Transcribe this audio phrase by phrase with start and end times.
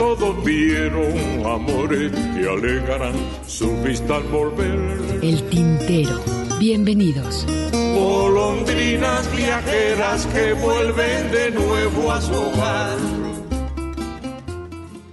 [0.00, 3.12] Todos vieron amores y alegarán
[3.46, 4.98] su vista al volver.
[5.22, 6.24] El tintero.
[6.58, 7.44] Bienvenidos.
[7.70, 12.96] Golondrinas viajeras que vuelven de nuevo a su hogar.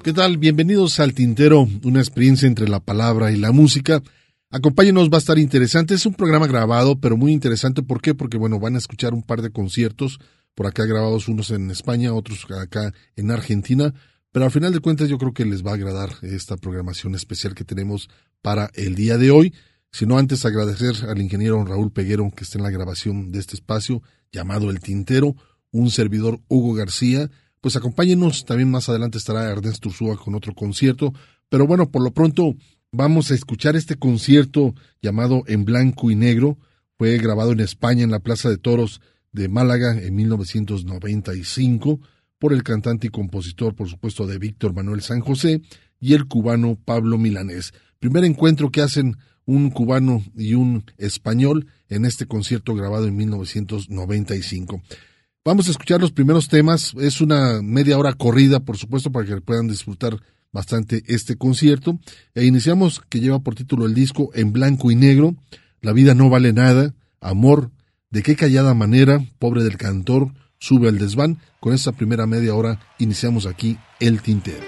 [0.03, 0.37] ¿Qué tal?
[0.37, 4.01] Bienvenidos al Tintero, una experiencia entre la palabra y la música.
[4.51, 5.95] Acompáñenos, va a estar interesante.
[5.95, 7.83] Es un programa grabado, pero muy interesante.
[7.83, 8.15] ¿Por qué?
[8.15, 10.21] Porque, bueno, van a escuchar un par de conciertos,
[10.55, 13.93] por acá grabados, unos en España, otros acá en Argentina.
[14.37, 17.55] Pero al final de cuentas yo creo que les va a agradar esta programación especial
[17.55, 18.07] que tenemos
[18.43, 19.51] para el día de hoy.
[19.89, 24.03] Sino antes agradecer al ingeniero Raúl Peguero que está en la grabación de este espacio
[24.31, 25.35] llamado El Tintero,
[25.71, 27.31] un servidor Hugo García.
[27.61, 31.15] Pues acompáñenos, también más adelante estará Ernesto Ursúa con otro concierto.
[31.49, 32.53] Pero bueno, por lo pronto
[32.91, 36.59] vamos a escuchar este concierto llamado En Blanco y Negro.
[36.99, 42.01] Fue grabado en España en la Plaza de Toros de Málaga en 1995
[42.39, 45.61] por el cantante y compositor, por supuesto, de Víctor Manuel San José
[45.99, 47.73] y el cubano Pablo Milanés.
[47.99, 54.81] Primer encuentro que hacen un cubano y un español en este concierto grabado en 1995.
[55.43, 56.93] Vamos a escuchar los primeros temas.
[56.99, 60.19] Es una media hora corrida, por supuesto, para que puedan disfrutar
[60.51, 61.97] bastante este concierto.
[62.35, 65.35] E iniciamos que lleva por título el disco En blanco y negro.
[65.81, 66.93] La vida no vale nada.
[67.21, 67.71] Amor.
[68.09, 69.23] De qué callada manera.
[69.39, 70.33] Pobre del cantor.
[70.59, 71.39] Sube al desván.
[71.59, 74.63] Con esta primera media hora iniciamos aquí el tintero.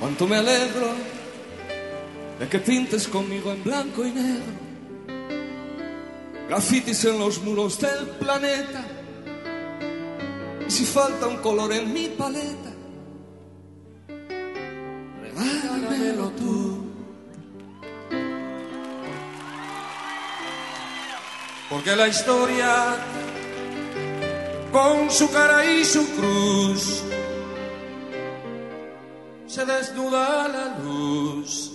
[0.00, 0.94] Cuánto me alegro
[2.40, 4.67] de que pintes conmigo en blanco y negro.
[6.48, 8.82] Grafitis en los muros del planeta.
[10.66, 12.72] Y si falta un color en mi paleta,
[15.20, 16.88] regálamelo tú.
[21.68, 22.96] Porque la historia,
[24.72, 27.02] con su cara y su cruz,
[29.46, 31.72] se desnuda la luz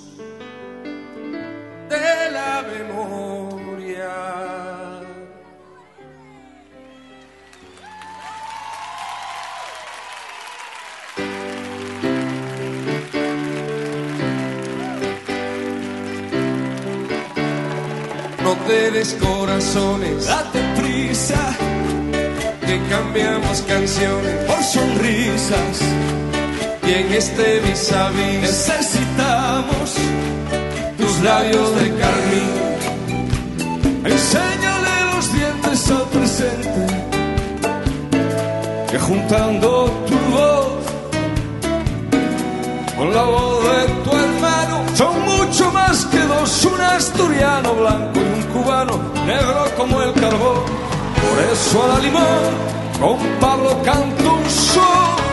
[1.89, 3.52] de la memoria.
[4.03, 4.09] No
[18.67, 21.55] te des corazones, date prisa,
[22.65, 25.79] que cambiamos canciones por sonrisas.
[26.85, 29.95] Y en este vis a vis necesitamos
[30.97, 32.72] tus labios de carmín.
[34.05, 36.87] Enséñale los dientes al presente,
[38.91, 40.83] que juntando tu voz
[42.97, 48.39] con la voz de tu hermano son mucho más que dos, un asturiano blanco y
[48.39, 50.63] un cubano negro como el carbón.
[51.23, 55.32] Por eso a la limón con Pablo canto un sol.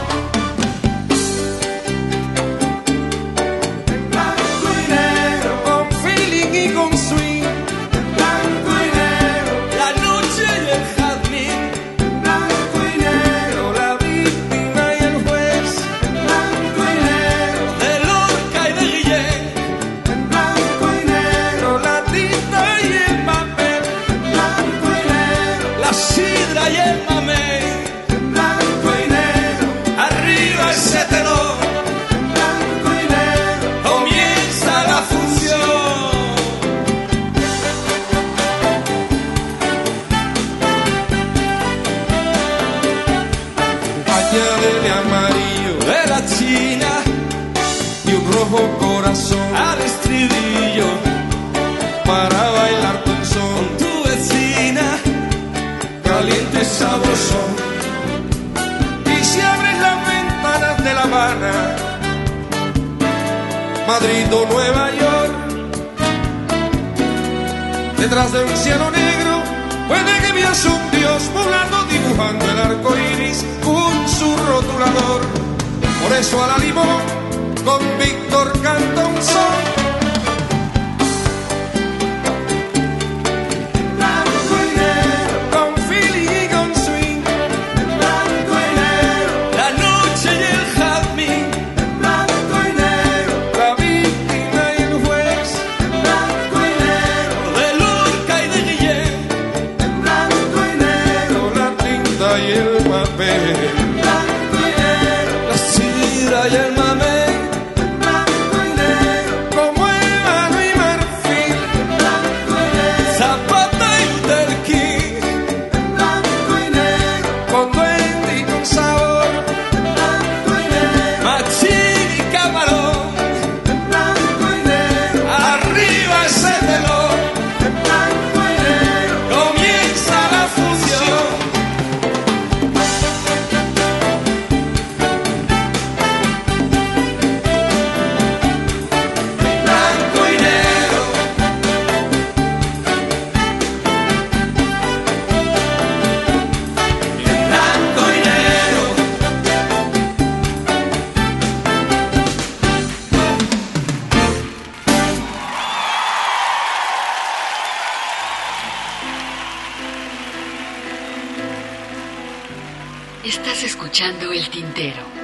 [163.24, 165.19] Estás escuchando el tintero.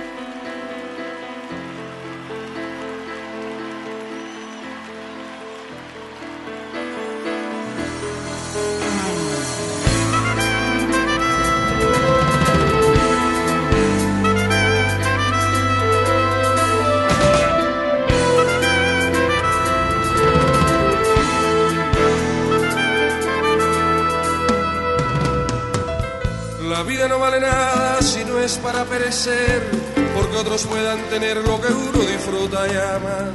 [30.16, 33.30] Porque otros puedan tener lo que uno disfruta y ama.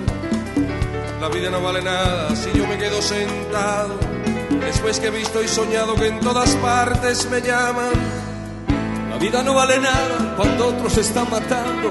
[1.21, 3.97] La vida no vale nada si yo me quedo sentado,
[4.59, 7.93] después que he visto y soñado que en todas partes me llaman.
[9.11, 11.87] La vida no vale nada cuando otros están matando.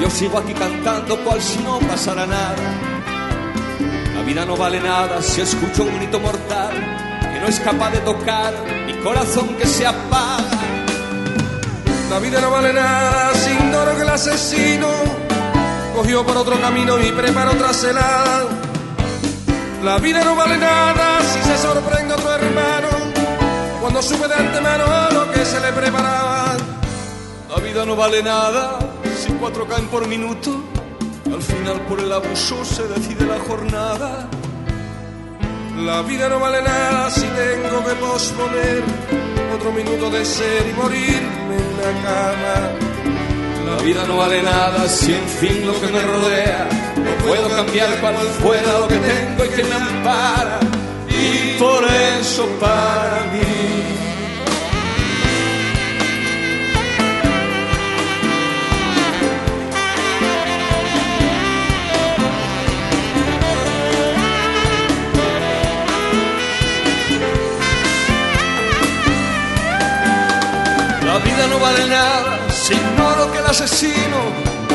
[0.00, 2.80] Yo sigo aquí cantando cual si no pasara nada.
[4.14, 6.72] La vida no vale nada si escucho un grito mortal
[7.20, 8.54] que no es capaz de tocar
[8.86, 10.51] mi corazón que se apaga.
[12.12, 14.86] La vida no vale nada si ignoro que el asesino
[15.96, 18.48] cogió por otro camino y preparó otra celada.
[19.82, 22.88] La vida no vale nada si se sorprende otro hermano
[23.80, 26.58] cuando supe de antemano lo que se le preparaba.
[27.48, 28.78] La vida no vale nada
[29.16, 30.62] si cuatro caen por minuto.
[31.32, 34.28] Al final por el abuso se decide la jornada.
[35.78, 38.82] La vida no vale nada si tengo que posponer
[39.56, 41.41] otro minuto de ser y morirme
[43.66, 48.00] La vida no vale nada si en fin lo que me rodea no puedo cambiar
[48.00, 50.60] cual fuera lo que tengo y que me ampara.
[51.08, 54.01] Y por eso para mí.
[71.42, 74.16] Vida no vale nada si ignoro que el asesino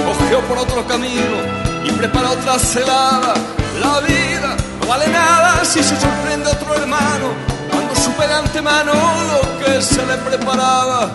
[0.06, 1.38] cogió por otro camino
[1.86, 3.34] y prepara otra celada.
[3.80, 7.28] La vida no vale nada si se sorprende otro hermano
[7.72, 11.10] cuando supe de antemano lo que se le preparaba.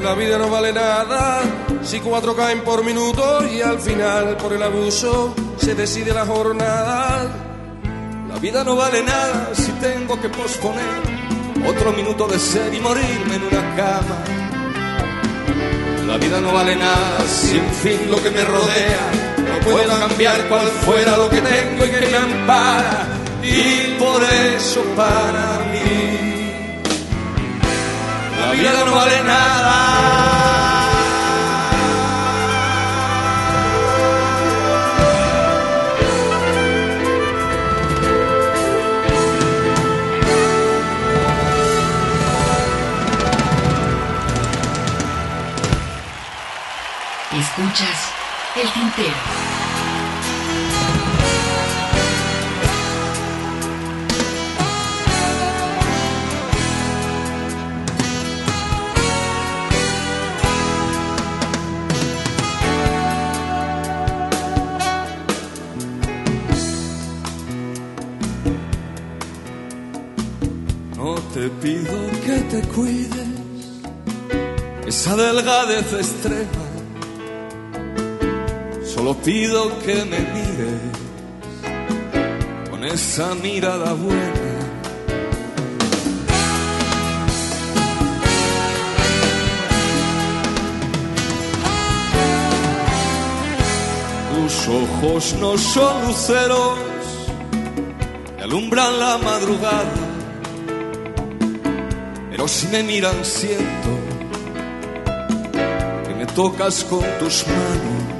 [0.00, 1.42] La vida no vale nada
[1.82, 7.28] si cuatro caen por minuto y al final por el abuso se decide la jornada.
[8.28, 11.02] La vida no vale nada si tengo que posponer
[11.68, 14.39] otro minuto de ser y morirme en una cama.
[16.10, 19.04] La vida no vale nada si en fin lo que me rodea
[19.38, 23.06] no puedo cambiar cual fuera lo que tengo y que me ampara.
[23.44, 26.50] Y por eso para mí
[28.40, 30.59] la vida no vale nada.
[47.60, 48.12] Escuchas
[48.56, 49.14] el tintero.
[70.96, 73.10] No te pido que te cuides
[74.86, 76.69] esa delgadez extrema
[79.14, 80.80] Pido que me mires
[82.70, 84.50] con esa mirada buena.
[94.32, 96.78] Tus ojos no son luceros
[98.36, 99.92] que alumbran la madrugada,
[102.30, 103.90] pero si me miran siento
[106.06, 108.19] que me tocas con tus manos.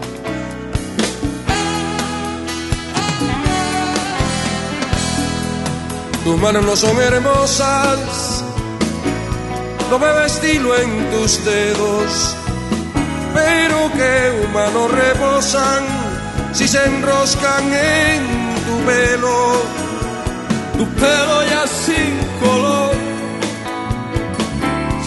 [6.30, 8.44] Tus manos no son hermosas,
[9.90, 12.36] no veo estilo en tus dedos,
[13.34, 15.82] pero que humanos reposan
[16.52, 19.62] si se enroscan en tu pelo.
[20.78, 22.94] tu pelo ya sin color,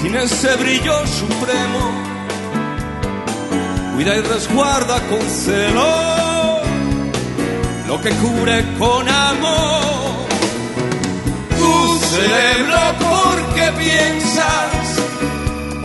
[0.01, 1.83] sin ese brillo supremo,
[3.95, 6.59] cuida y resguarda con celo
[7.87, 9.92] lo que cubre con amor.
[11.63, 14.85] Tu cerebro porque piensas,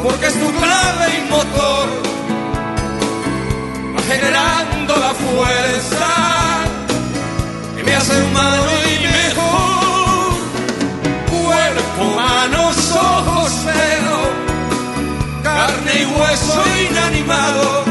[0.03, 1.89] porque es tu clave y motor,
[3.95, 6.11] va generando la fuerza
[7.77, 10.33] que me hace humano y mejor.
[11.31, 14.21] Cuerpo, manos, ojos, pelo,
[15.45, 17.85] carne y hueso inanimados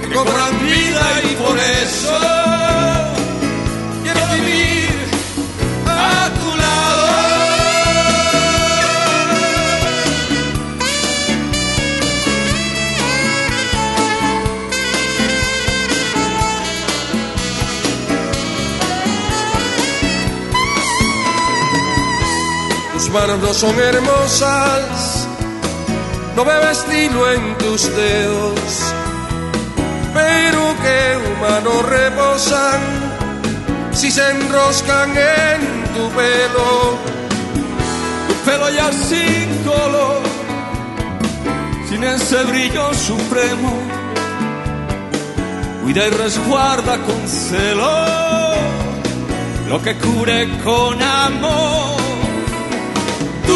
[0.00, 2.37] que cobran vida y por eso
[23.08, 25.26] Tus manos no son hermosas,
[26.36, 28.60] no veo estilo en tus dedos,
[30.12, 32.80] pero que humanos reposan
[33.92, 36.98] si se enroscan en tu pelo.
[38.28, 40.20] tu pelo ya sin color,
[41.88, 43.72] sin ese brillo supremo,
[45.82, 47.90] cuida y resguarda con celo
[49.66, 51.97] lo que cubre con amor.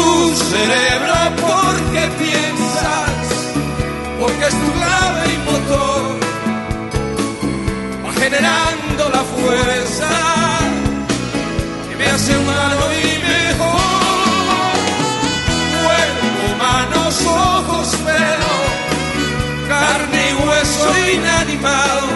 [0.03, 3.25] Tu cerebro porque piensas,
[4.19, 6.19] porque es tu clave y motor,
[8.05, 10.09] va generando la fuerza
[11.87, 14.75] que me hace humano y mejor.
[15.83, 18.55] Cuerpo, manos, ojos, pelo,
[19.69, 22.07] carne y hueso inanimado,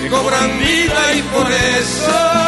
[0.00, 2.47] que cobran vida y por eso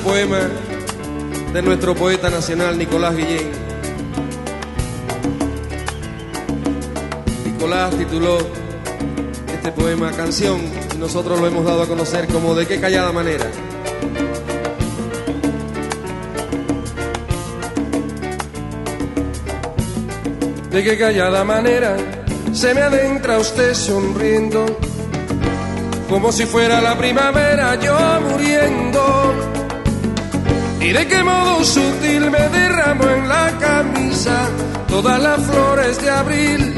[0.00, 0.38] Poema
[1.52, 3.50] de nuestro poeta nacional Nicolás Guillén.
[7.44, 8.38] Nicolás tituló
[9.52, 10.60] este poema Canción
[10.94, 13.46] y nosotros lo hemos dado a conocer como De qué callada manera.
[20.70, 21.96] De qué callada manera
[22.52, 24.64] se me adentra usted sonriendo,
[26.08, 27.96] como si fuera la primavera yo
[28.28, 29.63] muriendo.
[30.84, 34.50] Y de qué modo sutil me derramo en la camisa
[34.86, 36.74] todas las flores de abril.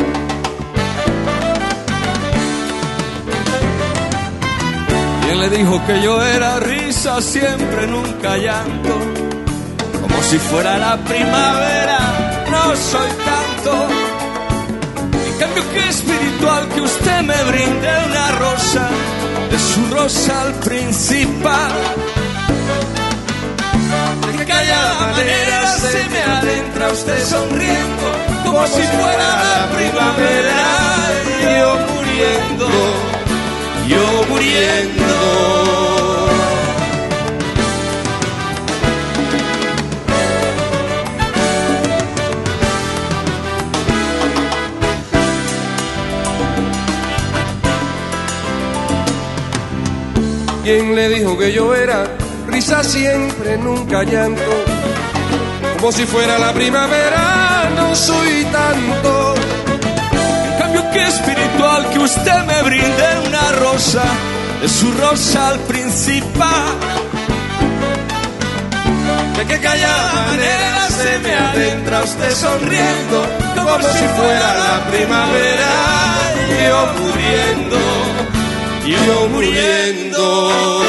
[5.22, 8.94] ¿Quién le dijo que yo era risa siempre, nunca llanto?
[10.00, 11.98] Como si fuera la primavera,
[12.48, 13.88] no soy tanto.
[15.26, 18.88] En cambio, qué espiritual que usted me brinde una rosa,
[19.50, 21.72] de su rosa al principal
[24.56, 28.06] haya manera se me adentra usted sonriendo
[28.44, 30.76] como si fuera la primavera
[31.58, 32.68] yo muriendo,
[33.88, 35.06] yo muriendo.
[50.64, 52.25] ¿Quién le dijo que yo era
[52.60, 54.64] sonrisa siempre, nunca llanto.
[55.78, 59.34] Como si fuera la primavera, no soy tanto.
[60.46, 64.04] El cambio que espiritual que usted me brinde una rosa,
[64.62, 66.74] es su rosa al principal.
[69.36, 75.72] De qué callada manera se me adentra usted sonriendo, como si fuera la primavera,
[76.64, 77.78] yo muriendo,
[78.86, 80.85] yo muriendo.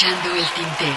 [0.00, 0.04] El
[0.54, 0.96] tintero.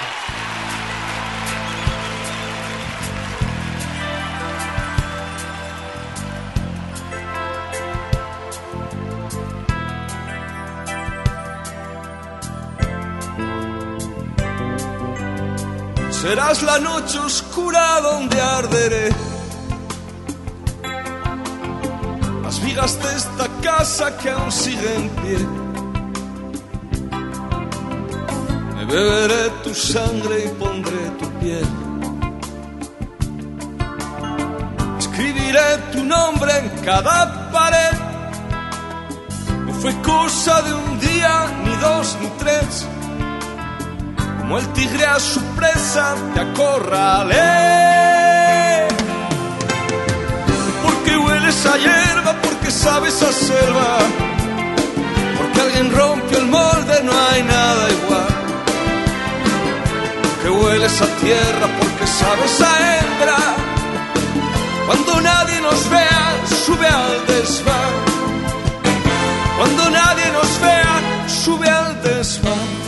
[16.12, 19.10] Serás la noche oscura donde arderé.
[22.44, 25.71] Las vigas de esta casa que aún sigue pie.
[28.92, 31.70] Beberé tu sangre y pondré tu piel.
[35.00, 37.98] Escribiré tu nombre en cada pared.
[39.66, 42.88] No fue cosa de un día, ni dos, ni tres
[44.52, 47.38] como el tigre a su presa te acorralé.
[50.84, 54.00] Porque hueles a hierba, porque sabes a selva,
[55.38, 58.11] porque alguien rompió el molde, no hay nada igual.
[60.44, 63.38] Porque hueles a tierra, porque sabes a hembra.
[64.88, 67.94] Cuando nadie nos vea, sube al desván.
[69.58, 72.82] Cuando nadie nos vea, sube al desván.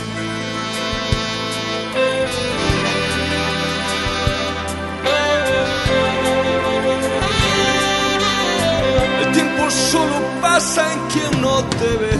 [9.70, 12.18] solo pasa en quien no te ve.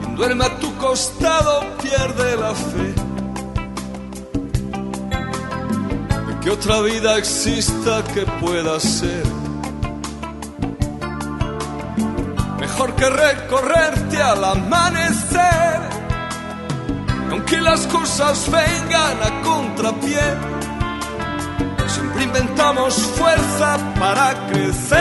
[0.00, 2.94] Quien duerme a tu costado pierde la fe.
[6.26, 9.24] De que otra vida exista que pueda ser.
[12.60, 15.80] Mejor que recorrerte al amanecer.
[17.30, 20.54] Aunque las cosas vengan a contrapié
[22.24, 25.00] inventamos fuerza para crecer.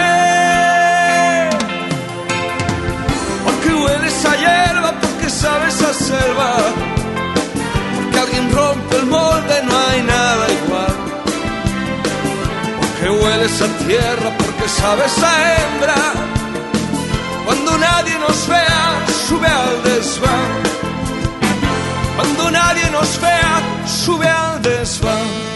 [3.46, 6.55] Porque hueles a hierba, porque sabes a selva.
[7.95, 10.95] Porque alguien rompe el molde, no hay nada igual.
[12.81, 15.95] Porque hueles a tierra, porque sabes a hembra.
[17.45, 20.51] Cuando nadie nos vea, sube al desván.
[22.17, 25.53] Cuando nadie nos vea, sube al desván.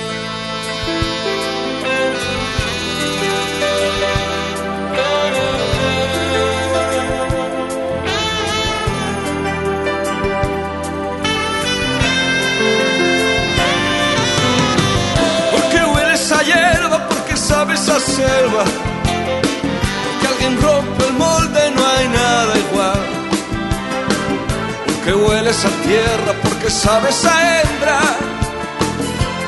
[25.47, 27.99] Hueles a tierra, porque sabes a hembra.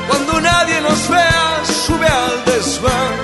[0.08, 3.14] Cuando nadie nos vea, sube al desván.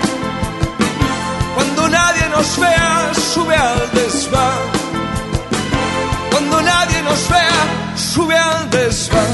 [1.55, 4.59] Cuando nadie nos vea, sube al desván.
[6.31, 9.25] Cuando nadie nos vea, sube al desván.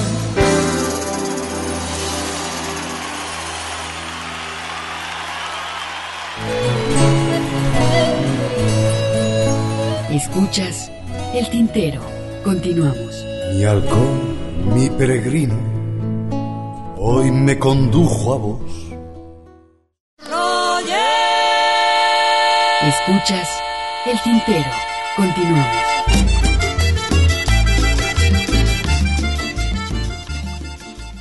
[10.10, 10.90] Escuchas
[11.34, 12.00] el tintero.
[12.44, 13.11] Continuamos.
[13.52, 15.54] Mi halcón, mi peregrino,
[16.96, 18.72] hoy me condujo a vos.
[22.88, 23.48] Escuchas
[24.06, 24.70] el tintero.
[25.16, 25.66] Continuamos.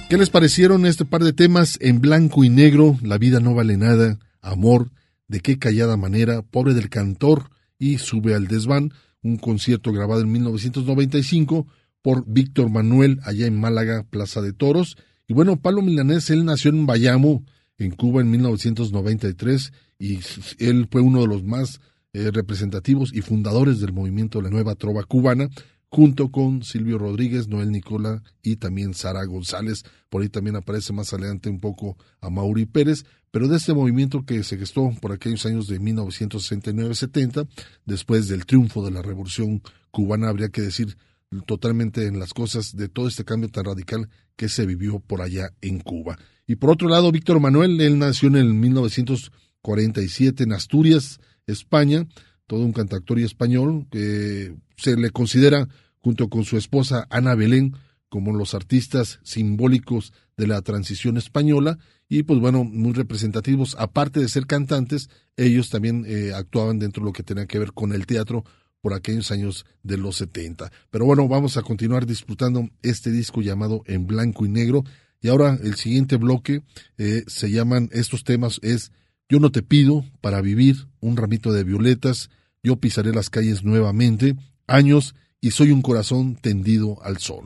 [0.09, 2.97] ¿Qué les parecieron este par de temas en blanco y negro?
[3.03, 4.91] La vida no vale nada, amor,
[5.27, 10.31] de qué callada manera, pobre del cantor, y Sube al Desván, un concierto grabado en
[10.31, 11.67] 1995
[12.01, 14.97] por Víctor Manuel allá en Málaga, Plaza de Toros.
[15.27, 17.43] Y bueno, Pablo Milanés, él nació en Bayamo,
[17.77, 20.19] en Cuba, en 1993, y
[20.59, 21.79] él fue uno de los más
[22.13, 25.49] eh, representativos y fundadores del movimiento de la Nueva Trova Cubana,
[25.89, 29.83] junto con Silvio Rodríguez, Noel Nicola y también Sara González.
[30.09, 34.25] Por ahí también aparece más adelante un poco a Mauri Pérez, pero de este movimiento
[34.25, 37.47] que se gestó por aquellos años de 1969-70,
[37.85, 39.61] después del triunfo de la Revolución
[39.91, 40.97] cubana, habría que decir
[41.45, 45.53] totalmente en las cosas de todo este cambio tan radical que se vivió por allá
[45.61, 46.17] en Cuba.
[46.45, 52.07] Y por otro lado, Víctor Manuel, él nació en el 1947 en Asturias, España,
[52.47, 57.75] todo un cantautor y español que se le considera, junto con su esposa Ana Belén,
[58.09, 61.77] como los artistas simbólicos de la transición española
[62.09, 63.77] y pues bueno, muy representativos.
[63.79, 67.71] Aparte de ser cantantes, ellos también eh, actuaban dentro de lo que tenía que ver
[67.71, 68.43] con el teatro
[68.81, 70.71] por aquellos años de los 70.
[70.89, 74.83] Pero bueno, vamos a continuar disfrutando este disco llamado En Blanco y Negro.
[75.21, 76.63] Y ahora el siguiente bloque
[76.97, 78.91] eh, se llaman, estos temas es
[79.29, 82.29] Yo no te pido para vivir, un ramito de violetas,
[82.63, 84.35] yo pisaré las calles nuevamente,
[84.67, 87.45] años y soy un corazón tendido al sol.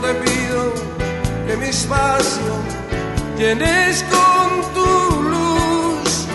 [0.00, 0.74] Te pido
[1.46, 2.52] que mi espacio
[3.38, 6.26] llenes con tu luz.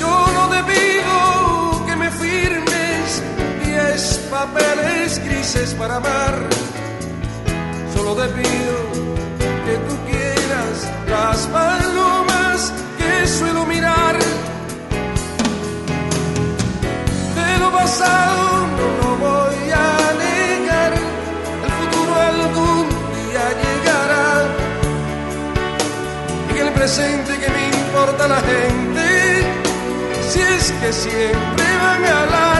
[0.00, 3.22] Yo no te pido que me firmes
[3.64, 6.34] diez papeles grises para amar.
[7.94, 8.76] Solo te pido
[9.66, 10.76] que tú quieras
[11.08, 14.16] las palomas que suelo mirar.
[17.36, 18.43] De lo pasado
[26.84, 29.42] presente que me importa la gente,
[30.28, 32.53] si es que siempre van a hablar.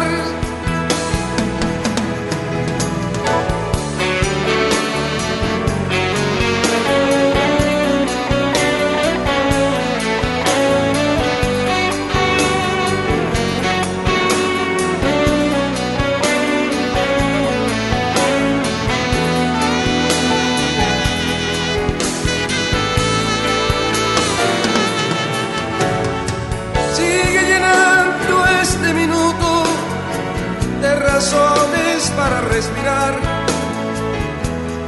[31.34, 33.14] Razones para respirar.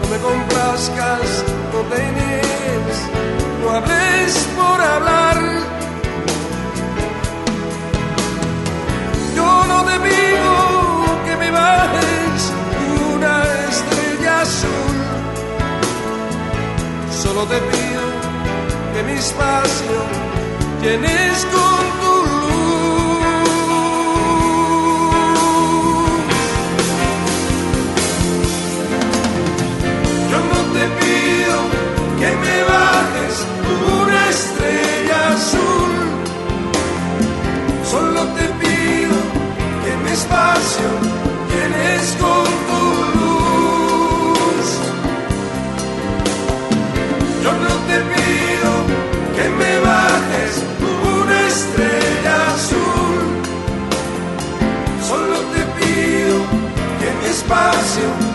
[0.03, 2.99] No me complazcas, no te niegues,
[3.63, 5.37] no hables por hablar.
[9.35, 10.55] Yo no te pido
[11.27, 12.53] que me bajes
[13.15, 14.97] una estrella azul.
[17.23, 18.05] Solo te pido
[18.95, 19.97] que mi espacio
[20.83, 22.06] llenes con tu
[30.73, 31.59] te pido
[32.21, 33.35] que me bajes
[34.01, 35.93] una estrella azul.
[37.91, 39.17] Solo te pido
[39.85, 40.89] que mi espacio
[41.51, 42.83] llenes con tu
[43.19, 44.67] luz.
[47.45, 48.71] Yo no te pido
[49.37, 50.53] que me bajes
[51.21, 53.19] una estrella azul.
[55.09, 56.37] Solo te pido
[57.01, 58.26] que mi espacio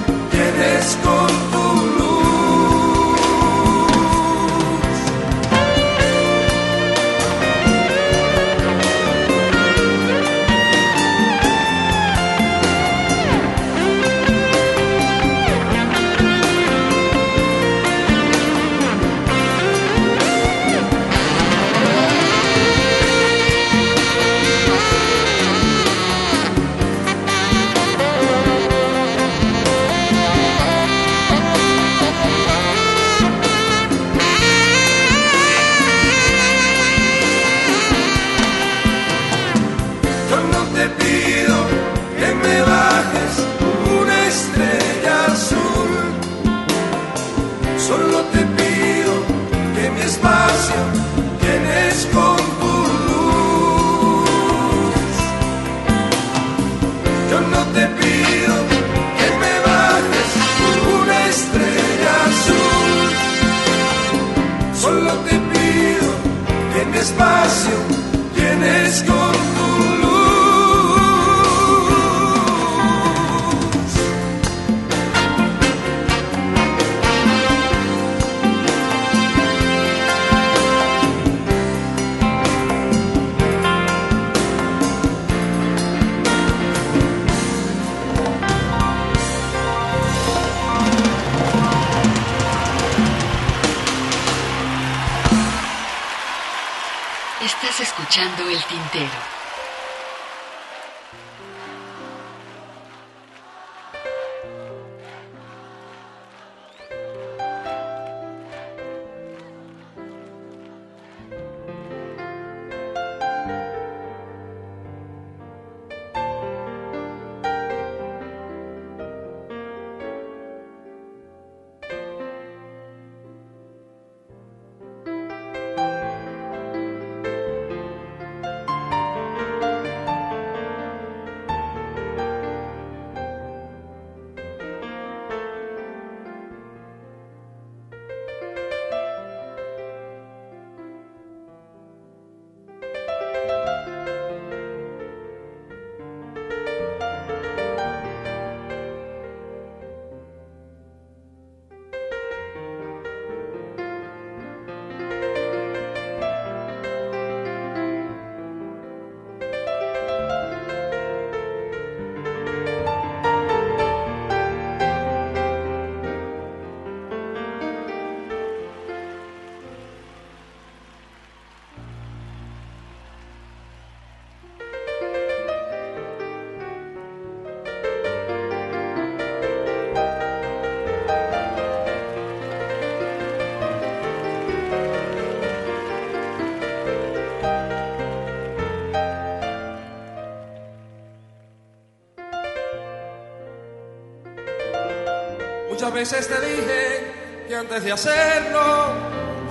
[196.02, 198.88] veces te dije que antes de hacerlo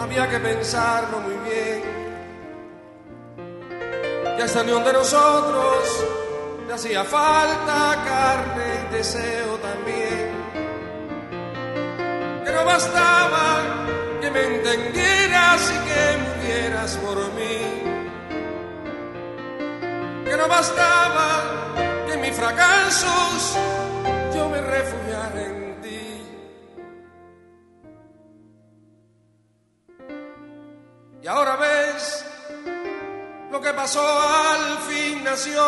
[0.01, 1.81] había que pensarlo muy bien.
[4.37, 6.05] Que esta unión de nosotros
[6.67, 10.31] le hacía falta carne y deseo también.
[12.45, 13.87] Que no bastaba
[14.21, 17.61] que me entendieras y que murieras por mí.
[20.25, 21.29] Que no bastaba
[22.09, 23.57] que en mis fracasos
[24.35, 25.60] yo me refugiara en
[31.23, 32.25] Y ahora ves
[33.51, 35.63] lo que pasó al fin nació.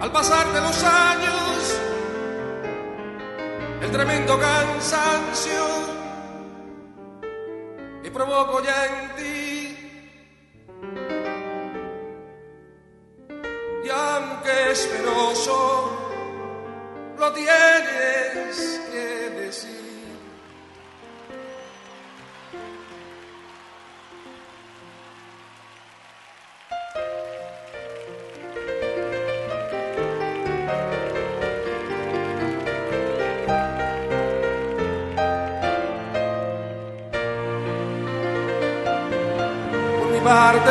[0.00, 1.80] Al pasar de los años,
[3.82, 5.66] el tremendo cansancio
[8.02, 9.78] que provoco ya en ti.
[13.84, 15.98] Y aunque es penoso,
[17.18, 19.77] lo tienes que decir.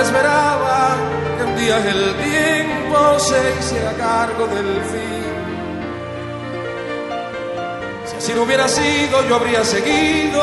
[0.08, 0.96] Esperaba
[1.38, 5.28] que un día el tiempo se hiciera cargo del fin.
[8.06, 10.41] Si así no hubiera sido, yo habría seguido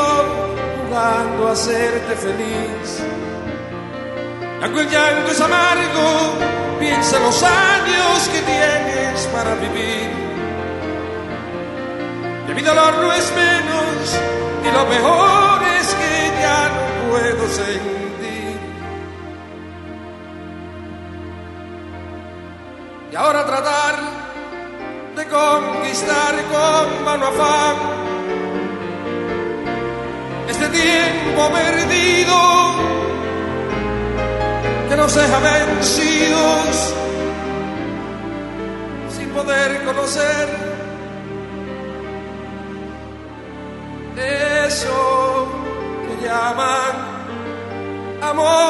[0.77, 2.87] jugando a hacerte feliz.
[4.59, 6.05] Y aunque el llanto es amargo,
[6.79, 10.09] piensa en los años que tienes para vivir.
[12.49, 14.19] Y mi dolor no es menos,
[14.63, 17.94] y lo mejor es que ya no puedo sentir.
[23.15, 23.95] Y ahora tratar
[25.15, 27.75] de conquistar con mano afán
[30.49, 32.35] este tiempo perdido
[34.89, 36.93] que nos deja vencidos
[39.17, 40.49] sin poder conocer
[44.67, 45.47] eso
[46.05, 46.95] que llaman
[48.21, 48.64] amor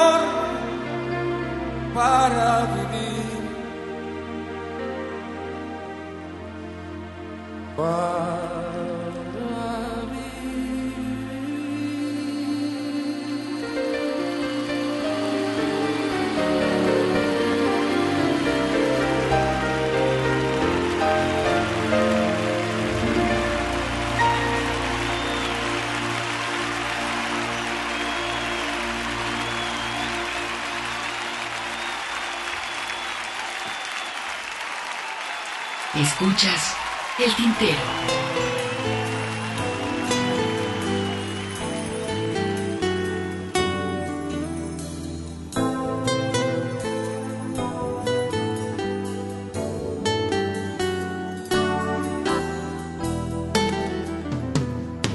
[36.17, 36.73] Escuchas
[37.19, 37.77] el tintero.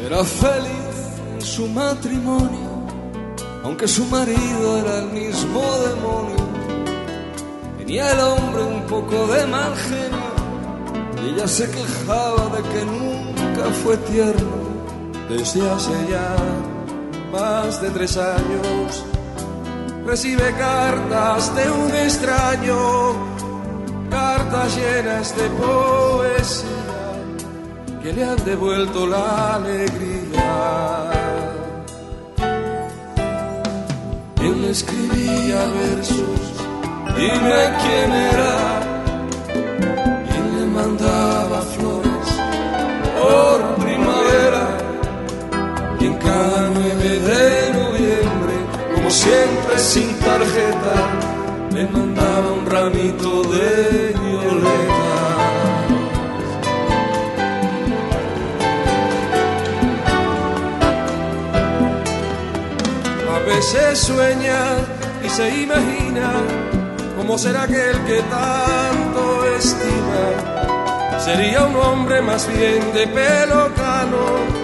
[0.04, 0.68] Era feliz
[1.32, 2.86] en su matrimonio,
[3.64, 6.46] aunque su marido era el mismo demonio.
[7.78, 10.29] Tenía el hombre un poco de mal genio
[11.22, 14.70] y ella se quejaba de que nunca fue tierno.
[15.28, 16.36] Desde hace ya
[17.32, 19.04] más de tres años
[20.04, 22.76] recibe cartas de un extraño,
[24.10, 26.80] cartas llenas de poesía
[28.02, 31.10] que le han devuelto la alegría.
[34.42, 36.42] Él escribía versos,
[37.16, 38.49] dime quién era,
[46.00, 48.54] y en cada 9 de noviembre,
[48.94, 50.94] como siempre sin tarjeta,
[51.74, 55.10] le mandaba un ramito de violeta.
[63.36, 64.60] A veces sueña
[65.24, 66.32] y se imagina
[67.16, 70.50] cómo será aquel que tanto estima.
[71.18, 74.59] Sería un hombre más bien de pelo cano,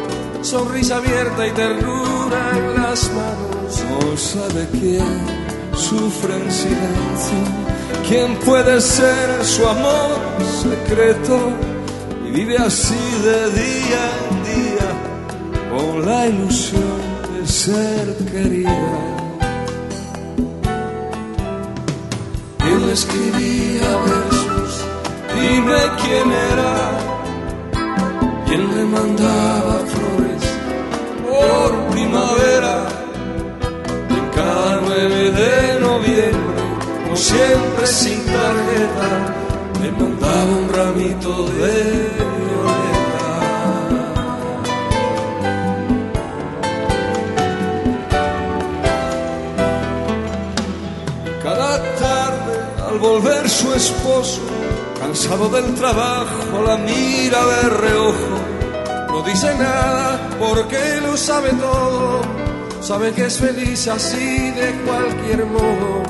[0.47, 3.84] sonrisa abierta y ternura en las manos.
[3.90, 5.18] No sabe quién
[5.74, 7.40] sufre en silencio,
[8.09, 10.18] quién puede ser su amor
[10.62, 11.36] secreto
[12.26, 14.88] y vive así de día en día
[15.72, 17.01] con la ilusión
[17.34, 19.01] de ser querida.
[22.72, 24.84] Él escribía versos,
[25.34, 26.76] dime quién era,
[28.47, 30.26] quien le mandaba flores
[31.47, 32.76] por primavera.
[34.18, 36.62] En cada 9 de noviembre,
[37.05, 39.11] como siempre sin tarjeta,
[39.82, 41.74] le mandaba un ramito de
[42.38, 43.28] violeta.
[51.42, 51.72] Cada
[52.03, 52.55] tarde,
[52.88, 54.40] al volver su esposo,
[55.01, 58.55] cansado del trabajo, la mira de reojo.
[59.17, 62.21] No dice nada porque lo sabe todo.
[62.83, 66.03] Sabe que es feliz así de cualquier modo.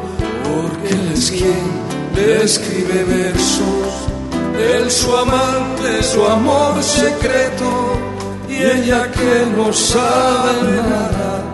[0.43, 1.67] Porque él es quien
[2.17, 3.91] le escribe versos.
[4.59, 7.71] Él su amante, su amor secreto.
[8.49, 11.45] Y ella que no sabe nada,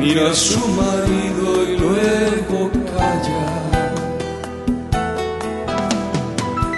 [0.00, 3.66] mira a su marido y luego calla.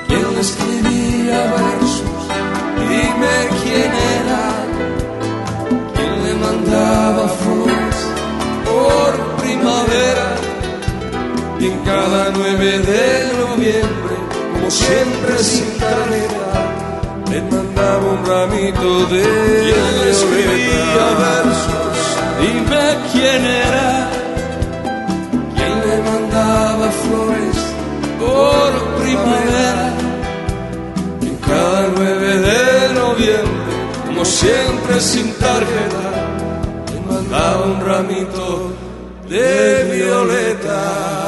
[0.06, 2.22] quien le escribía versos,
[2.88, 4.17] dime quién era,
[9.88, 10.36] primavera,
[11.60, 14.14] y en cada 9 de noviembre,
[14.54, 16.50] como siempre sin tarjeta,
[17.30, 21.98] le mandaba un ramito de quien le escribía versos,
[22.40, 24.10] dime quién era,
[25.56, 27.56] quien le mandaba flores
[28.18, 29.92] por primavera.
[31.22, 33.74] En cada 9 de noviembre,
[34.06, 36.08] como siempre sin tarjeta,
[36.92, 38.67] le mandaba un ramito
[39.28, 41.18] de violeta.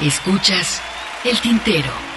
[0.00, 0.82] Escuchas
[1.24, 2.09] el tintero.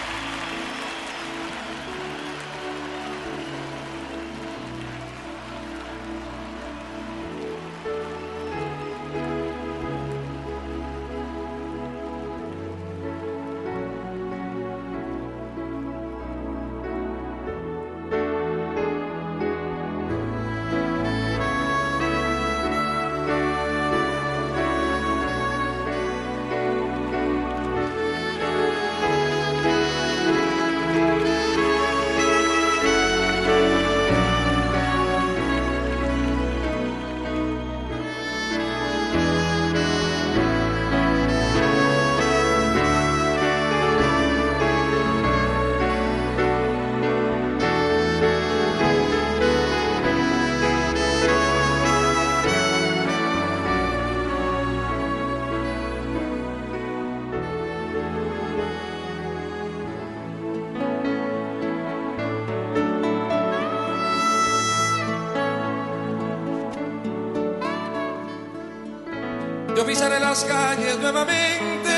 [70.33, 71.95] Las calles nuevamente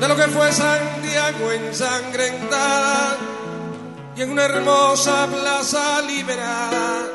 [0.00, 3.18] de lo que fue Santiago ensangrentada
[4.16, 7.08] y en una hermosa plaza liberada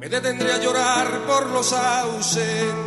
[0.00, 2.82] me detendré a llorar por los ausentes.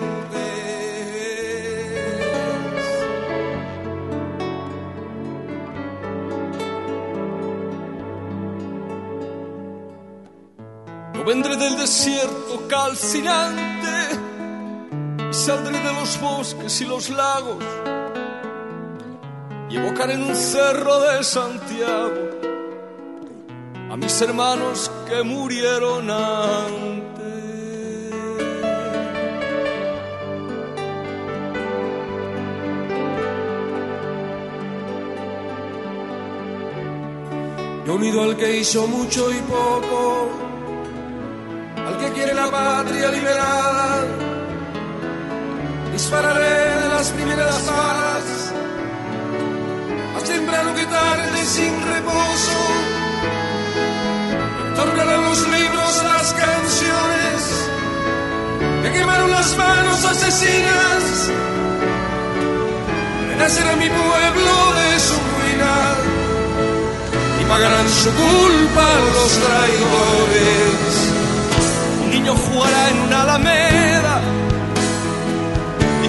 [11.14, 13.75] No vendré del desierto calcinante,
[15.46, 17.64] saldré de los bosques y los lagos,
[19.70, 22.22] y evocaré en un cerro de Santiago
[23.92, 27.06] a mis hermanos que murieron antes.
[37.86, 40.30] Yo unido al que hizo mucho y poco,
[41.86, 44.25] al que quiere la patria liberada,
[45.96, 48.26] dispararé de las primeras balas,
[50.14, 52.60] más temprano que tarde sin reposo.
[54.76, 57.38] Tornarán los libros, las canciones,
[58.84, 61.32] que quemaron las manos asesinas,
[63.30, 65.76] renacerá mi pueblo de su ruina
[67.40, 70.90] y pagarán su culpa los traidores.
[72.04, 74.45] Un niño jugará en una alameda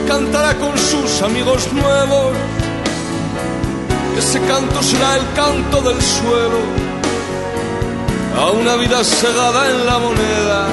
[0.07, 2.37] cantará con sus amigos nuevos.
[4.19, 6.61] Ese canto será el canto del suelo
[8.39, 10.69] a una vida segada en la moneda.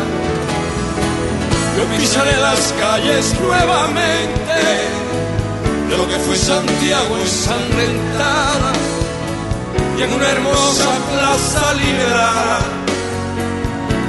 [1.77, 4.59] Yo pisaré las calles nuevamente
[5.89, 8.71] de lo que fue Santiago ensangrentada
[9.97, 12.59] y en una hermosa plaza liberada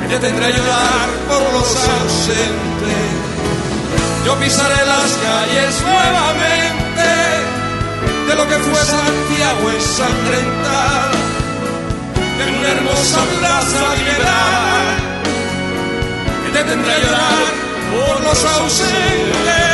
[0.08, 3.23] te tendré a llorar por los ausentes.
[4.24, 7.10] Yo pisaré las calles nuevamente
[8.26, 11.10] de lo que fue Santiago ensangrentada
[12.40, 14.96] en una hermosa plaza liberada
[16.44, 17.44] que te tendré a llorar
[17.92, 19.73] por los ausentes.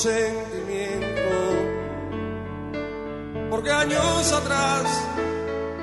[0.00, 1.36] Sentimiento.
[3.50, 4.84] Porque años atrás,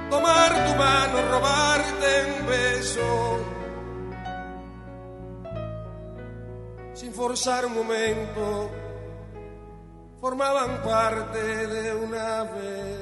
[0.10, 3.40] tomar tu mano, robarte un beso,
[6.94, 8.72] sin forzar un momento,
[10.20, 12.97] formaban parte de una verdad.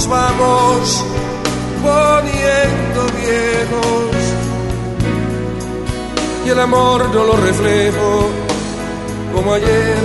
[0.00, 1.04] Nos vamos
[1.82, 4.16] poniendo viejos
[6.46, 8.30] y el amor no lo reflejo
[9.34, 9.98] como ayer.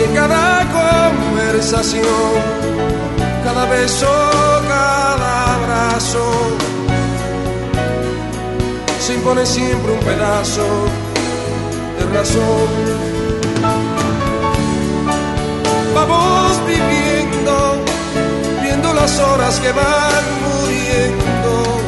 [0.00, 2.32] Y en cada conversación,
[3.44, 4.06] cada beso,
[4.66, 6.24] cada abrazo,
[9.00, 10.66] se impone siempre un pedazo
[11.98, 13.04] de razón.
[15.94, 17.84] Vamos viviendo,
[18.62, 21.80] viendo las horas que van muriendo.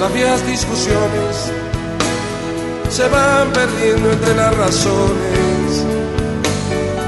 [0.00, 1.52] Las viejas discusiones
[2.90, 5.84] se van perdiendo entre las razones.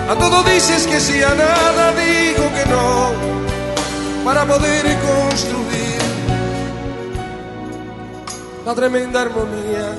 [0.08, 3.12] A todo dices que sí, a nada digo que no,
[4.24, 5.98] para poder construir
[8.64, 9.92] la tremenda armonía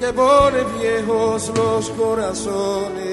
[0.00, 3.05] que pone viejos los corazones.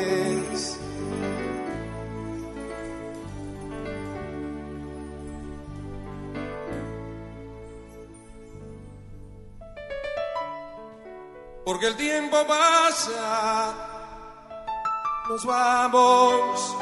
[15.30, 16.78] Nos vamos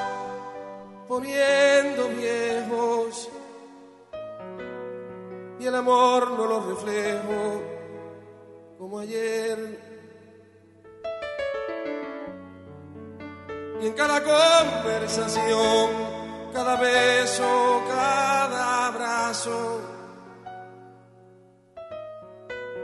[1.08, 3.30] poniendo viejos.
[5.60, 7.62] Y el amor no lo reflejo
[8.78, 9.80] como ayer.
[13.82, 15.90] Y en cada conversación,
[16.54, 19.82] cada beso, cada abrazo,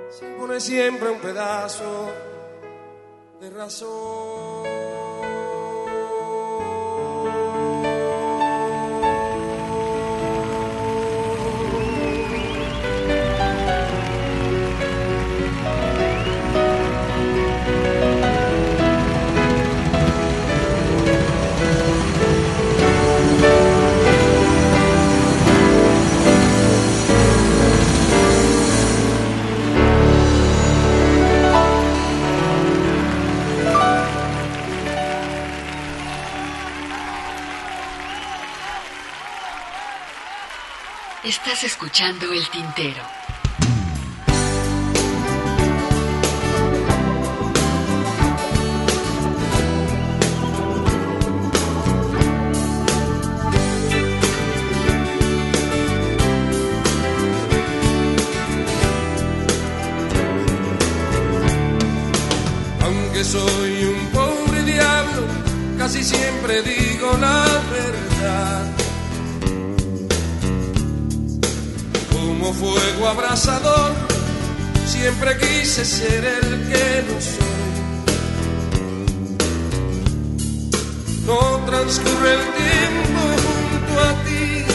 [0.10, 2.27] se pone siempre un pedazo
[3.40, 5.17] de razón.
[41.28, 43.04] Estás escuchando el tintero.
[62.82, 65.28] Aunque soy un pobre diablo,
[65.78, 68.87] casi siempre digo la verdad.
[72.54, 73.92] Fuego abrasador,
[74.86, 77.58] siempre quise ser el que no soy.
[81.26, 84.66] No transcurre el tiempo junto a ti,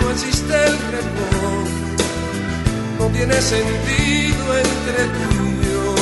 [0.00, 1.64] no existe el rencor,
[2.98, 5.94] no tiene sentido entre tú y yo.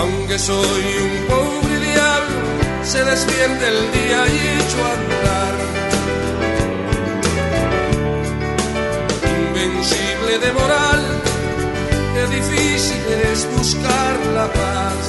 [0.00, 2.40] Aunque soy un pobre diablo,
[2.84, 5.47] se despierte el día y echo a andar.
[9.58, 11.02] Invencible de moral,
[12.14, 13.02] qué difícil
[13.32, 15.04] es buscar la paz.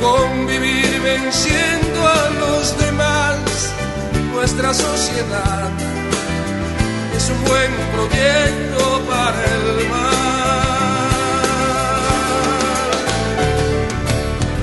[0.00, 3.38] Convivir venciendo a los demás,
[4.32, 5.70] nuestra sociedad
[7.16, 10.22] es un buen proyecto para el mal.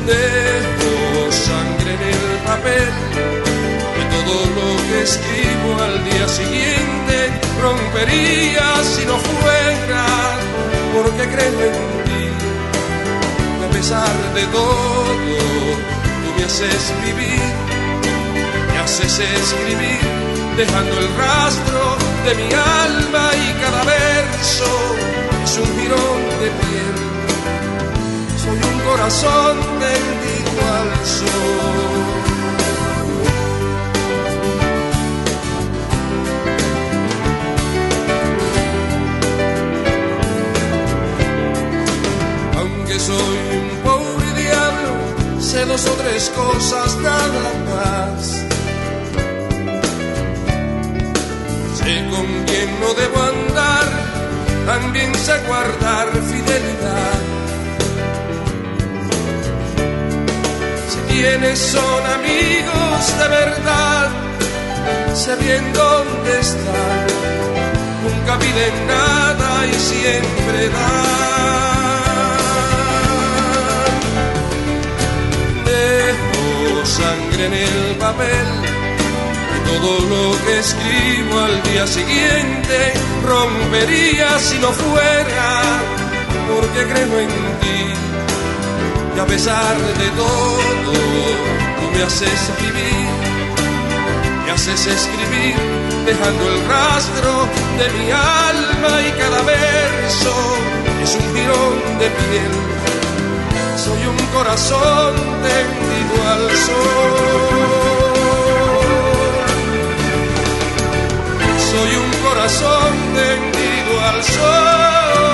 [0.06, 3.49] Dejo sangre en el papel
[4.30, 7.16] todo lo que escribo al día siguiente
[7.62, 10.06] rompería si no fuera
[10.94, 12.26] porque creo en ti.
[13.66, 15.06] A pesar de todo,
[16.22, 17.54] tú me haces vivir,
[18.72, 20.04] me haces escribir,
[20.58, 21.84] dejando el rastro
[22.26, 22.50] de mi
[22.86, 24.70] alma y cada verso
[25.44, 27.10] es un jirón de piel
[28.44, 32.29] soy un corazón tendido al sol.
[43.10, 44.92] Soy un pobre diablo,
[45.42, 48.20] sé dos o tres cosas nada más.
[51.78, 53.88] Sé con quién no debo andar,
[54.72, 57.20] también sé guardar fidelidad.
[61.12, 64.10] quienes son amigos de verdad,
[65.14, 67.08] sé bien dónde están,
[68.04, 71.69] nunca piden nada y siempre dan.
[76.90, 78.48] Sangre en el papel.
[79.56, 82.94] Y todo lo que escribo al día siguiente
[83.26, 85.62] rompería si no fuera
[86.50, 87.30] porque creo en
[87.62, 87.82] ti.
[89.16, 90.92] Y a pesar de todo,
[91.78, 93.10] tú me haces vivir,
[94.46, 95.56] me haces escribir,
[96.06, 97.48] dejando el rastro
[97.80, 100.34] de mi alma y cada verso
[101.04, 102.99] es un tirón de piel.
[103.86, 107.16] Soy un corazón tendido al sol.
[111.72, 115.30] Soy un corazón tendido al sol.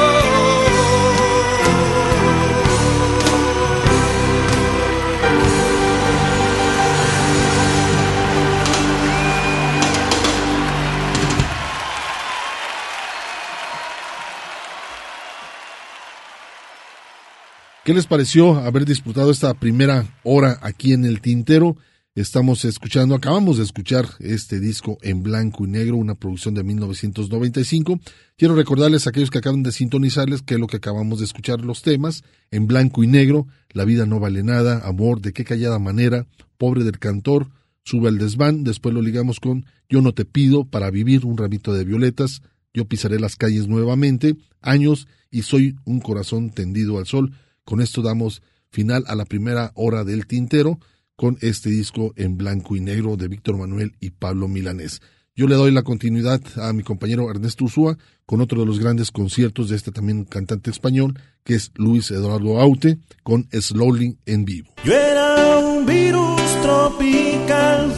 [17.85, 21.77] ¿Qué les pareció haber disputado esta primera hora aquí en el Tintero?
[22.15, 27.99] Estamos escuchando, acabamos de escuchar este disco en blanco y negro, una producción de 1995.
[28.37, 31.61] Quiero recordarles a aquellos que acaban de sintonizarles que es lo que acabamos de escuchar
[31.61, 35.77] los temas en blanco y negro, La vida no vale nada, Amor, de qué callada
[35.77, 36.25] manera,
[36.57, 37.51] Pobre del cantor,
[37.83, 41.71] Sube al desván, después lo ligamos con Yo no te pido para vivir un ramito
[41.71, 42.41] de violetas,
[42.73, 47.31] Yo pisaré las calles nuevamente, Años y Soy un corazón tendido al sol.
[47.65, 50.79] Con esto damos final a la primera hora del tintero
[51.15, 55.01] con este disco en blanco y negro de Víctor Manuel y Pablo Milanés.
[55.35, 59.11] Yo le doy la continuidad a mi compañero Ernesto Ursúa con otro de los grandes
[59.11, 64.73] conciertos de este también cantante español, que es Luis Eduardo Aute, con Slowly en vivo.
[64.85, 67.93] Yo era un virus tropical.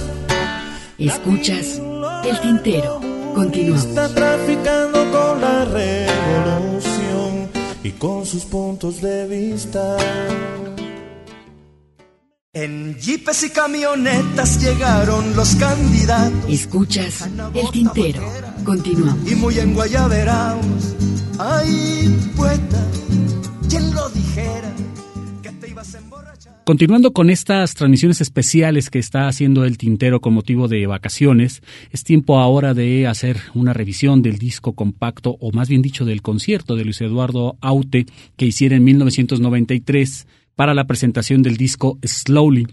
[0.97, 1.79] Escuchas
[2.25, 2.99] el tintero.
[3.35, 3.85] Continuamos.
[3.85, 6.06] Está traficando con la revolución
[7.87, 9.95] y con sus puntos de vista.
[12.53, 16.49] En jeepes y camionetas llegaron los candidatos.
[16.49, 18.29] Escuchas el tintero.
[18.65, 19.31] Continuamos.
[19.31, 20.95] Y muy enguayaberaos.
[21.39, 22.83] Ay, poeta,
[23.69, 24.73] quien lo dijera
[26.67, 31.63] Continuando con estas transmisiones especiales que está haciendo el Tintero con motivo de vacaciones,
[31.93, 36.21] es tiempo ahora de hacer una revisión del disco compacto, o más bien dicho, del
[36.21, 38.05] concierto de Luis Eduardo Aute
[38.35, 42.67] que hiciera en 1993 para la presentación del disco Slowly.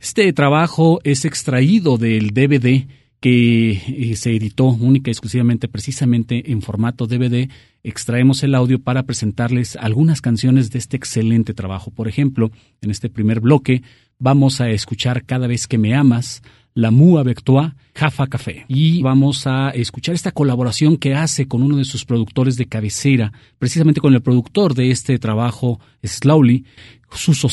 [0.00, 2.86] Este trabajo es extraído del DVD
[3.20, 7.48] que eh, se editó única y exclusivamente precisamente en formato DVD.
[7.82, 11.90] Extraemos el audio para presentarles algunas canciones de este excelente trabajo.
[11.90, 12.50] Por ejemplo,
[12.80, 13.82] en este primer bloque
[14.18, 16.42] vamos a escuchar Cada vez que me amas,
[16.74, 18.64] La Mua Bectois, Jafa Café.
[18.68, 23.32] Y vamos a escuchar esta colaboración que hace con uno de sus productores de cabecera,
[23.58, 26.64] precisamente con el productor de este trabajo, Slowly,
[27.12, 27.48] Suso.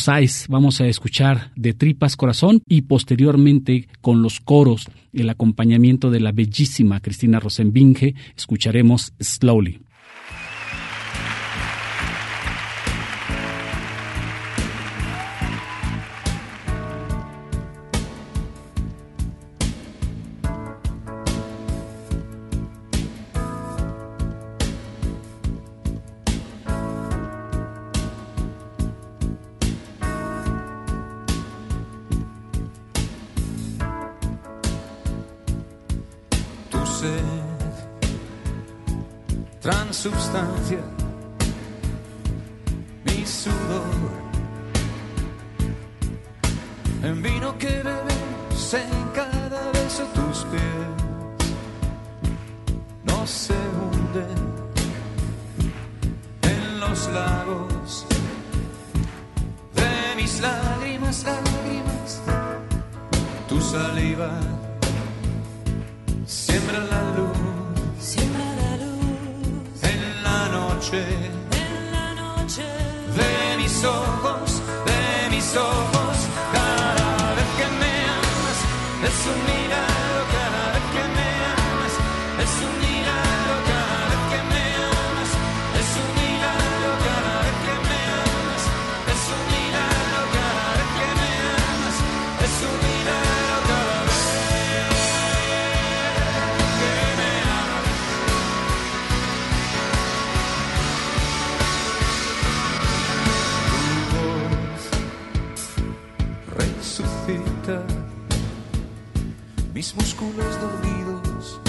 [0.50, 6.32] Vamos a escuchar De Tripas Corazón y posteriormente con los coros, el acompañamiento de la
[6.32, 9.80] bellísima Cristina Rosenbinge, escucharemos Slowly.
[70.92, 71.04] Noche
[71.52, 72.64] en la noche.
[73.16, 76.07] de mis ojos, de mis ojos.
[110.20, 111.60] Músculos dormidos,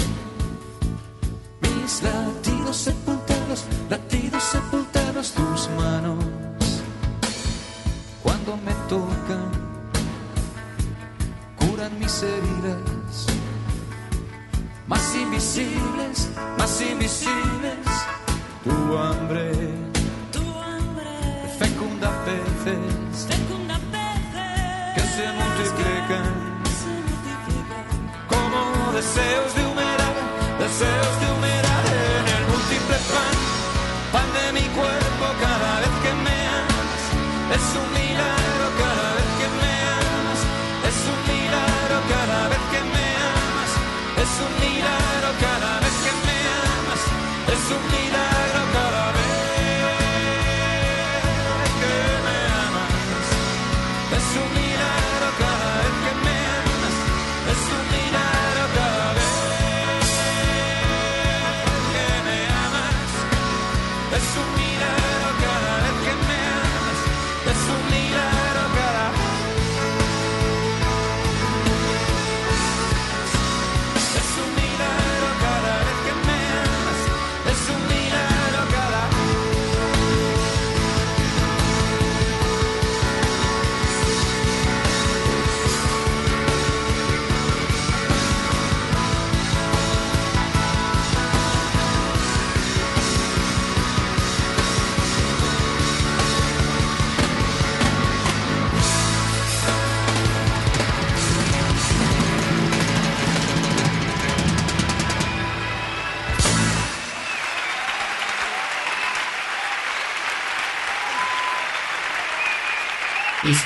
[1.61, 6.23] mis latidos sepultados, latidos sepultados, tus manos.
[8.23, 9.51] Cuando me tocan
[11.59, 13.27] curan mis heridas.
[14.87, 17.58] Más invisibles, más invisibles,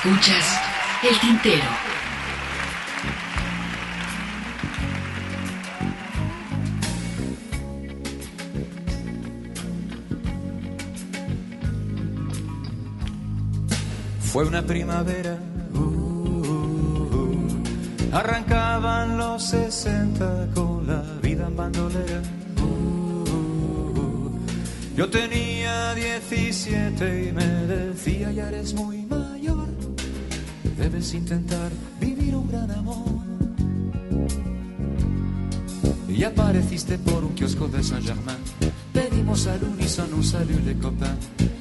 [0.04, 0.60] Escuchas
[1.02, 1.64] el tintero.
[14.20, 15.38] Fue una primavera,
[15.72, 16.50] uh, uh,
[17.16, 18.14] uh.
[18.14, 22.20] arrancaban los 60 con la vida en bandolera.
[24.94, 27.53] Yo tenía 17 y me
[31.16, 33.04] intentar vivir un gran amor.
[36.08, 38.38] Y apareciste por un kiosco de Saint-Germain.
[38.92, 41.18] Pedimos al unísono un salut les copains.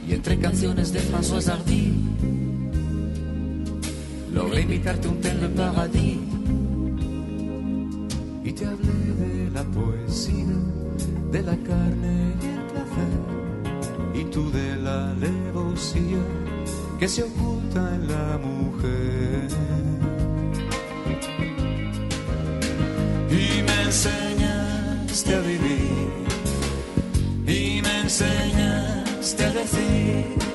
[0.08, 1.93] Y entre canciones de François Hardy,
[4.34, 6.18] logré invitarte un té en el paradis.
[8.43, 10.58] Y te hablé de la poesía,
[11.32, 14.22] de la carne y el placer.
[14.22, 16.43] Y tú de la alevosía
[17.04, 19.49] que se oculta en la mujer.
[23.30, 26.14] Y me enseñaste a vivir.
[27.45, 30.53] Y me enseñaste a decir.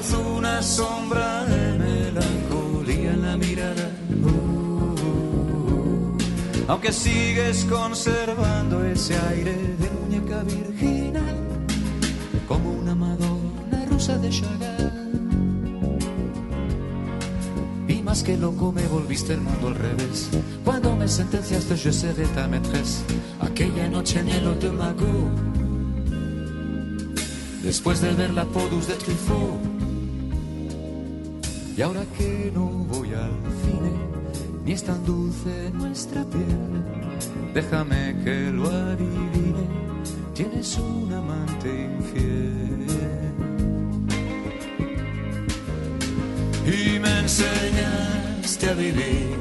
[0.00, 3.90] Vez una sombra de melancolía en la mirada.
[4.24, 4.96] uh.
[6.68, 11.36] Aunque sigues conservando ese aire de muñeca virginal,
[12.48, 15.98] como una Madonna rusa de Chagall.
[17.86, 20.30] Y más que loco me volviste el mundo al revés.
[20.64, 23.02] Cuando me sentenciaste, yo seré ta maîtresse.
[23.40, 24.78] Aquella noche en el Hotel.
[27.62, 29.69] Después de ver la Podus de Truffaut.
[31.80, 33.32] Y ahora que no voy al
[33.64, 33.92] cine,
[34.66, 36.84] ni es tan dulce nuestra piel.
[37.54, 39.64] Déjame que lo adivine.
[40.34, 42.86] Tienes un amante infiel.
[46.66, 49.38] y me enseñaste a vivir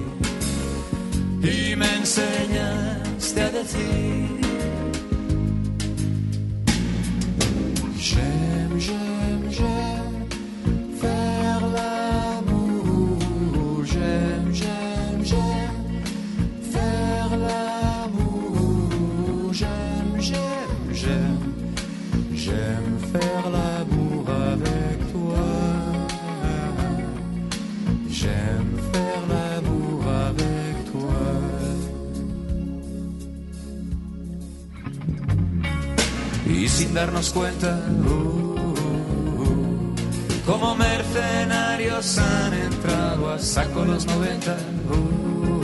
[1.44, 4.29] y me enseñaste a decir
[37.20, 38.12] darnos cuenta, uh,
[39.42, 39.94] uh,
[40.46, 44.52] como mercenarios han entrado a saco los 90.
[44.52, 45.62] uh, uh,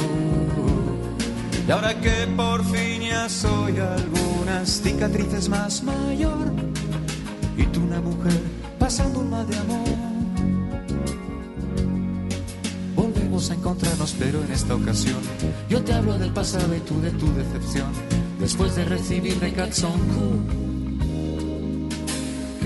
[1.66, 6.52] y ahora que por fin ya soy algunas cicatrices más mayor,
[7.56, 8.38] y tú una mujer
[8.78, 9.88] pasando un mal de amor.
[12.98, 15.22] Volvemos a encontrarnos, pero en esta ocasión
[15.70, 17.94] yo te hablo del pasado y tú de tu decepción.
[18.40, 20.65] Después de recibir de Catson que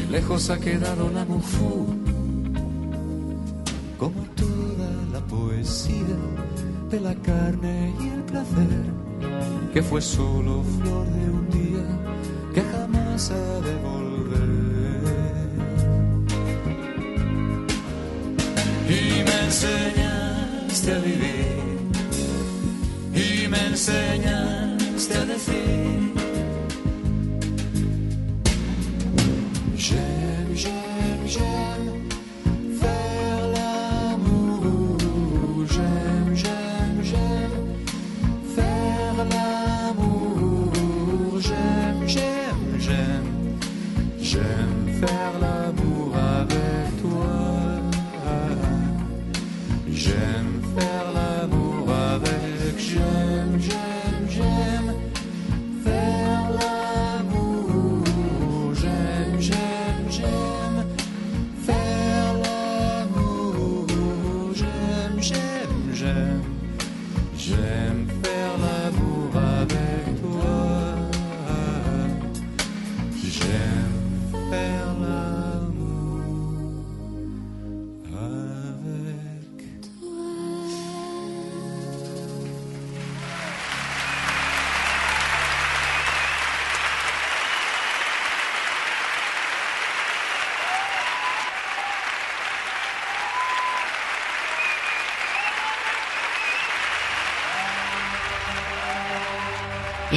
[0.09, 1.87] lejos ha quedado la mufu.
[3.97, 6.17] Como toda la poesía
[6.89, 8.83] de la carne y el placer,
[9.73, 11.85] que fue solo flor de un día
[12.53, 14.69] que jamás ha de volver.
[18.89, 21.59] y me enseñaste a vivir
[23.13, 26.18] y me enseñaste a decir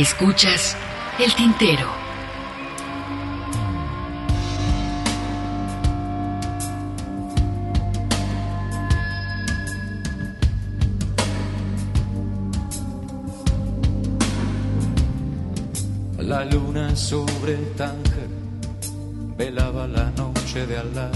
[0.03, 0.77] Escuchas
[1.21, 1.87] el tintero.
[16.19, 18.03] La luna sobre Tánger
[19.39, 21.13] velaba la noche de Alá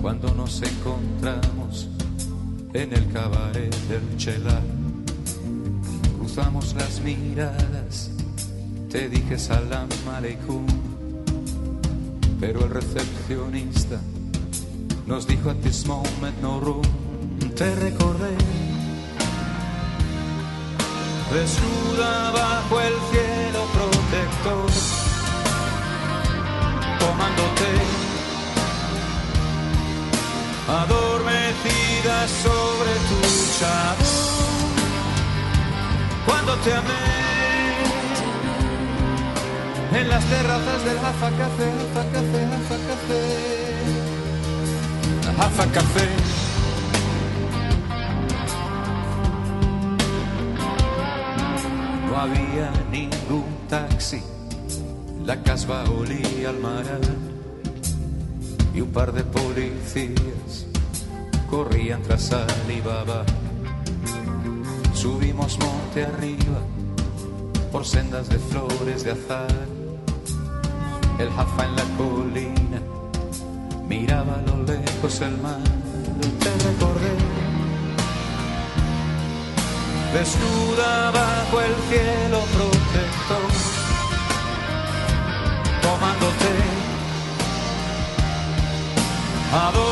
[0.00, 1.88] cuando nos encontramos
[2.74, 4.71] en el cabaret del Chelar.
[6.42, 8.10] Cruzamos las miradas,
[8.90, 10.66] te dije salam aleikum,
[12.40, 14.00] pero el recepcionista
[15.06, 16.82] nos dijo at this moment no room.
[17.54, 18.34] Te recordé
[21.32, 24.70] desnuda bajo el cielo protector,
[26.98, 27.70] tomándote,
[30.66, 34.01] adormecida sobre tu chabón.
[36.64, 36.70] En
[40.08, 43.20] las terrazas del Jafa Café, Jafa Café, Jafa Café,
[45.36, 46.06] Jafa Café.
[52.08, 54.22] No había ningún taxi,
[55.26, 56.84] la casba olía al mar
[58.72, 60.66] y un par de policías
[61.50, 63.24] corrían tras Alibaba.
[65.02, 66.60] Subimos monte arriba
[67.72, 69.66] por sendas de flores de azar.
[71.18, 72.80] El jafa en la colina
[73.88, 75.58] miraba a lo lejos el mar.
[76.38, 77.16] Te recordé
[80.14, 83.50] desnuda bajo el cielo protector,
[85.82, 86.54] tomándote,
[89.52, 89.91] adormecida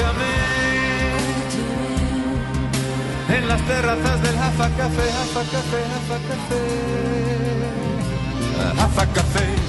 [0.00, 0.24] Amé,
[3.36, 6.60] en las terrazas del Jafa Café, Jafa Café, Jafa Café,
[8.74, 9.61] Jafa Café.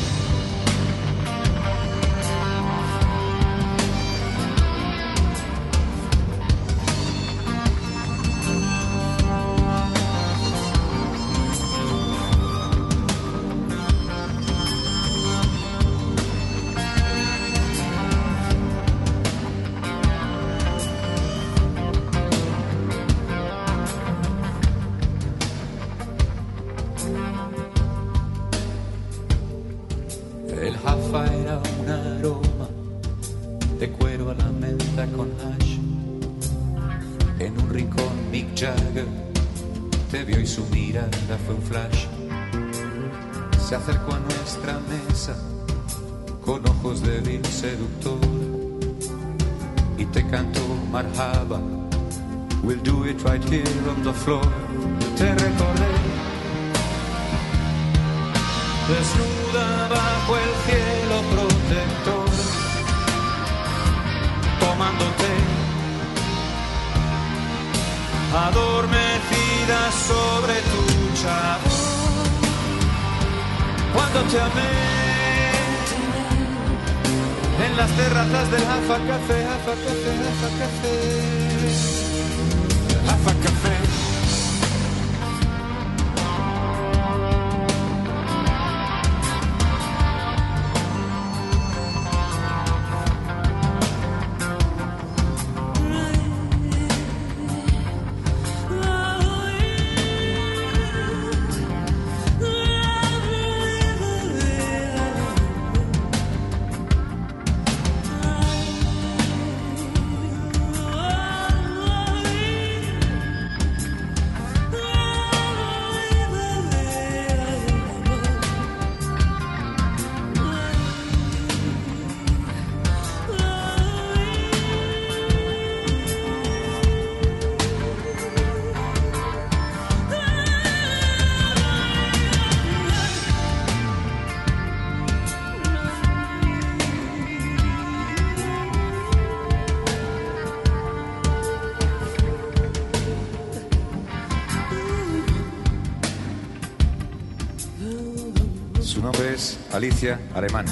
[149.84, 150.66] Alicia Alemán.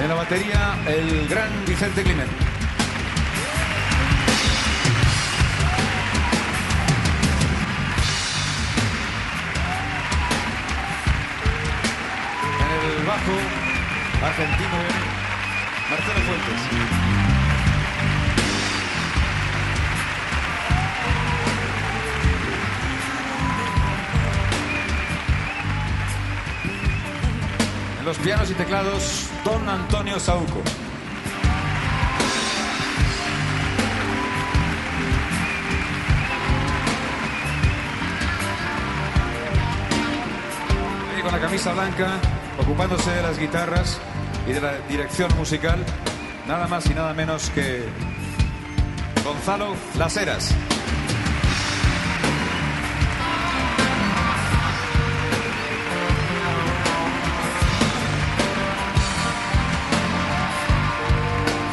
[0.00, 2.53] En la batería, el gran Vicente Climent.
[14.22, 14.76] Argentino
[15.90, 16.60] Marcelo Fuentes.
[27.98, 30.62] En los pianos y teclados, Don Antonio Sauco.
[41.22, 42.20] Con la camisa blanca,
[42.58, 43.98] ocupándose de las guitarras
[44.48, 45.84] y de la dirección musical,
[46.46, 47.84] nada más y nada menos que
[49.24, 50.54] Gonzalo Las Heras.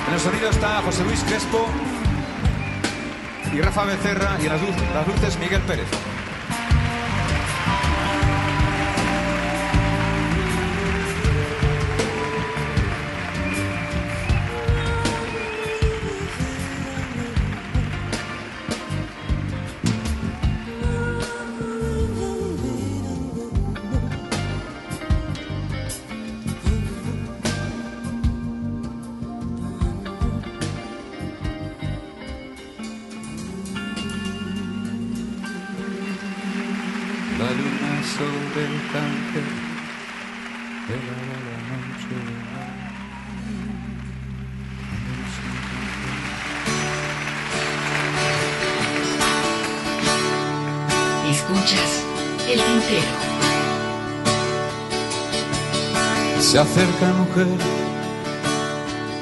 [0.08, 1.66] En el sonido está José Luis Crespo
[3.53, 5.88] y Rafa Becerra y en las, luz- las luces Miguel Pérez.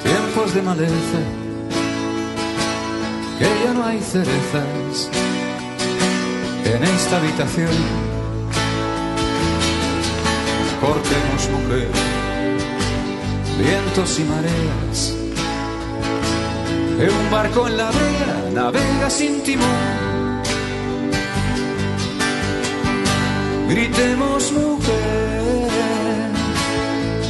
[0.03, 1.19] Tiempos de maleza,
[3.37, 5.09] que ya no hay cerezas
[6.65, 7.71] en esta habitación.
[10.79, 11.89] Cortemos mujer,
[13.57, 15.13] vientos y mareas,
[16.97, 19.99] que un barco en la vela navega sin timón.
[23.67, 25.28] Gritemos mujer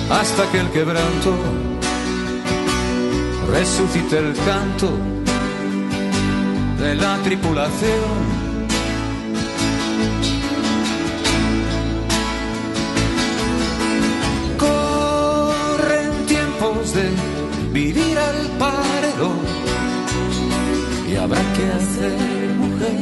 [0.09, 1.35] hasta que el quebranto
[3.51, 4.89] resucite el canto
[6.79, 8.39] de la tripulación.
[14.57, 17.09] Corren tiempos de
[17.71, 19.39] vivir al paredón
[21.09, 22.99] y habrá que hacer mujer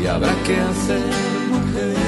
[0.00, 1.02] y habrá que hacer
[1.50, 2.07] mujer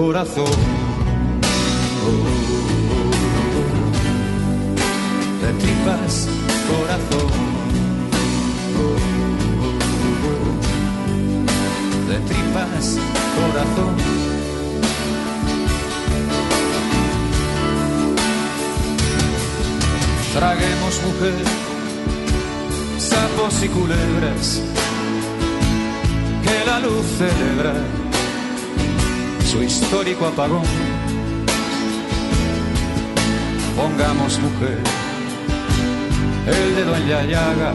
[0.00, 0.46] corazón.
[5.42, 6.26] De tripas
[6.70, 7.30] corazón.
[12.08, 12.86] De tripas
[13.36, 13.94] corazón.
[20.32, 21.34] Traguemos mujer
[22.98, 24.62] sapos y culebras
[26.42, 27.74] que la luz celebra
[29.50, 30.62] su histórico apagón.
[33.76, 34.78] Pongamos mujer
[36.46, 37.72] el dedo en la llaga.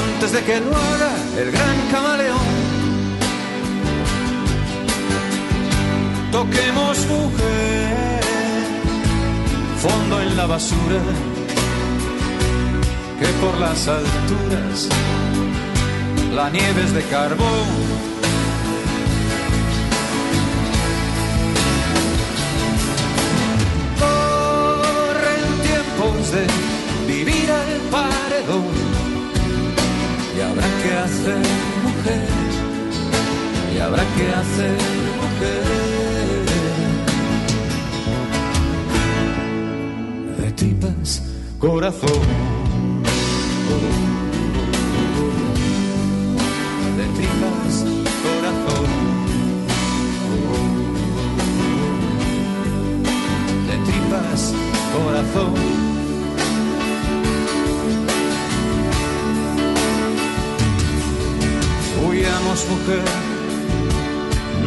[0.00, 2.50] Antes de que lo haga el gran camaleón.
[6.32, 8.20] Toquemos mujer
[9.76, 11.02] fondo en la basura
[13.18, 14.88] que por las alturas
[16.34, 17.89] la nieve es de carbón.
[26.32, 26.46] De
[27.08, 28.64] vivir al paredón
[30.36, 31.42] y habrá que hacer
[31.82, 32.28] mujer
[33.74, 34.78] y habrá que hacer
[35.20, 35.90] mujer.
[40.38, 41.22] de tripas
[41.58, 42.50] corazón.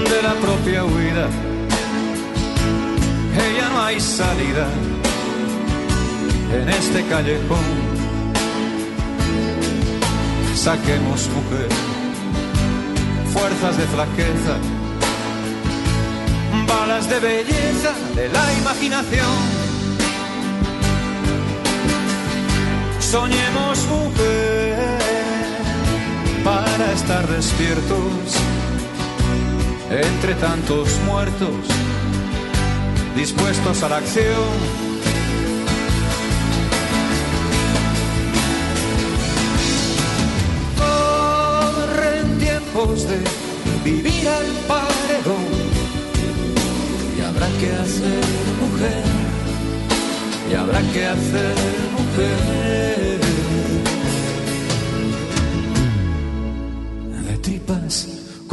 [0.09, 1.27] De la propia huida.
[3.57, 4.67] Ya no hay salida
[6.53, 7.93] en este callejón.
[10.55, 11.69] Saquemos mujer,
[13.33, 14.55] fuerzas de flaqueza,
[16.67, 19.63] balas de belleza de la imaginación.
[22.99, 24.62] Soñemos mujer
[26.43, 28.37] para estar despiertos
[29.89, 31.55] entre tantos muertos,
[33.15, 34.27] dispuestos a la acción.
[40.77, 43.19] Corren tiempos de
[43.83, 45.53] vivir al paredón
[47.17, 48.23] y habrá que hacer
[48.61, 49.03] mujer,
[50.51, 51.55] y habrá que hacer
[51.97, 53.22] mujer.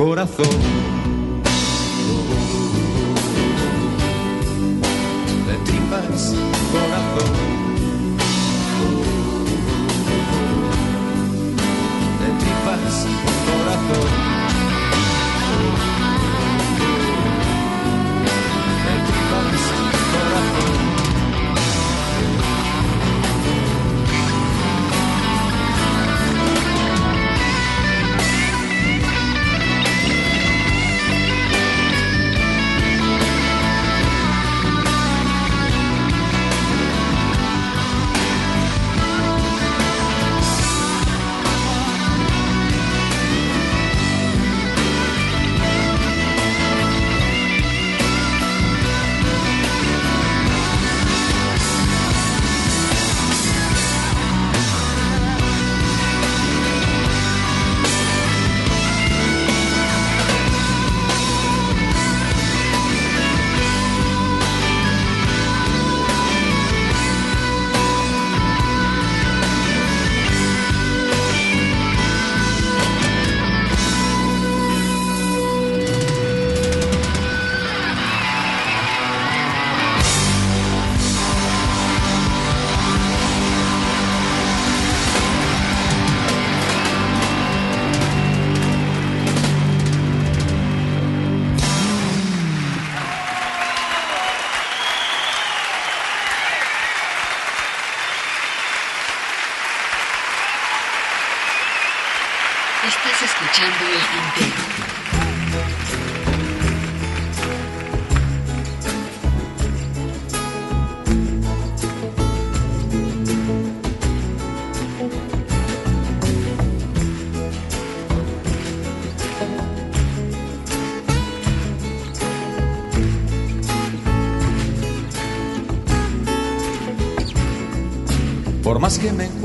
[0.01, 0.47] Corazón.
[5.47, 6.35] De tripas,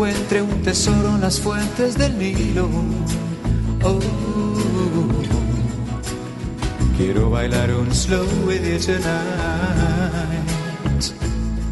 [0.08, 2.70] encuentre un tesoro en las fuentes del Nilo,
[3.84, 4.00] oh,
[6.96, 9.02] quiero bailar un slow with you tonight,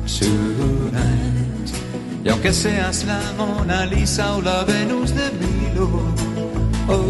[0.07, 1.71] tonight.
[2.23, 5.89] Y aunque seas la Mona Lisa o la Venus de Milo,
[6.87, 7.09] oh,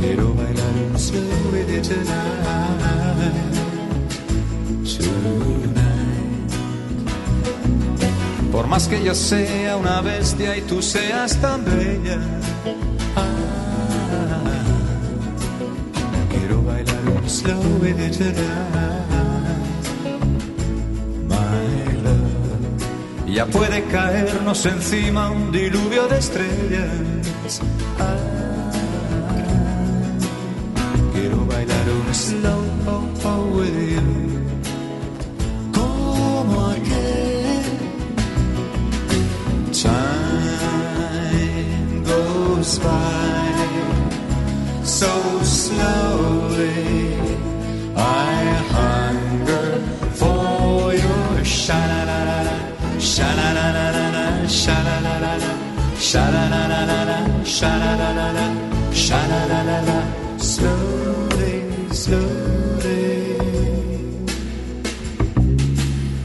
[0.00, 3.57] quiero bailar un slow with you tonight.
[8.68, 12.18] Más que yo sea una bestia y tú seas tan bella,
[13.16, 13.26] ah,
[16.30, 17.96] quiero bailar un slow with
[21.26, 23.26] my love.
[23.26, 27.17] Ya puede caernos encima un diluvio de estrellas.
[56.10, 58.46] Sha-la-la-la-la, sha-la-la-la-la,
[58.92, 59.98] sha-la-la-la-la,
[60.38, 61.54] slowly,
[61.92, 63.36] slowly.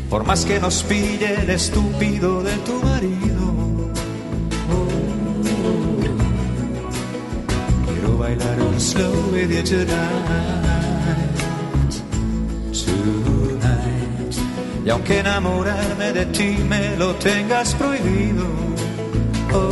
[0.10, 3.46] Por más que nos pille el estúpido de tu marido,
[7.88, 10.24] quiero bailar un slow with you tonight,
[12.72, 13.94] tonight.
[14.86, 18.73] Y aunque enamorarme de ti me lo tengas prohibido,
[19.54, 19.70] oh,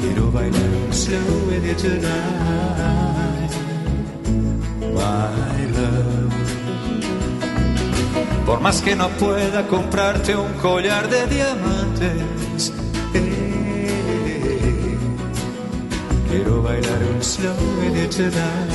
[0.00, 3.50] quiero bailar un slow with you tonight,
[4.94, 6.32] my love.
[8.46, 12.72] Por más que no pueda comprarte un collar de diamantes,
[13.14, 14.98] eh,
[16.30, 18.70] quiero bailar un slow with you tonight,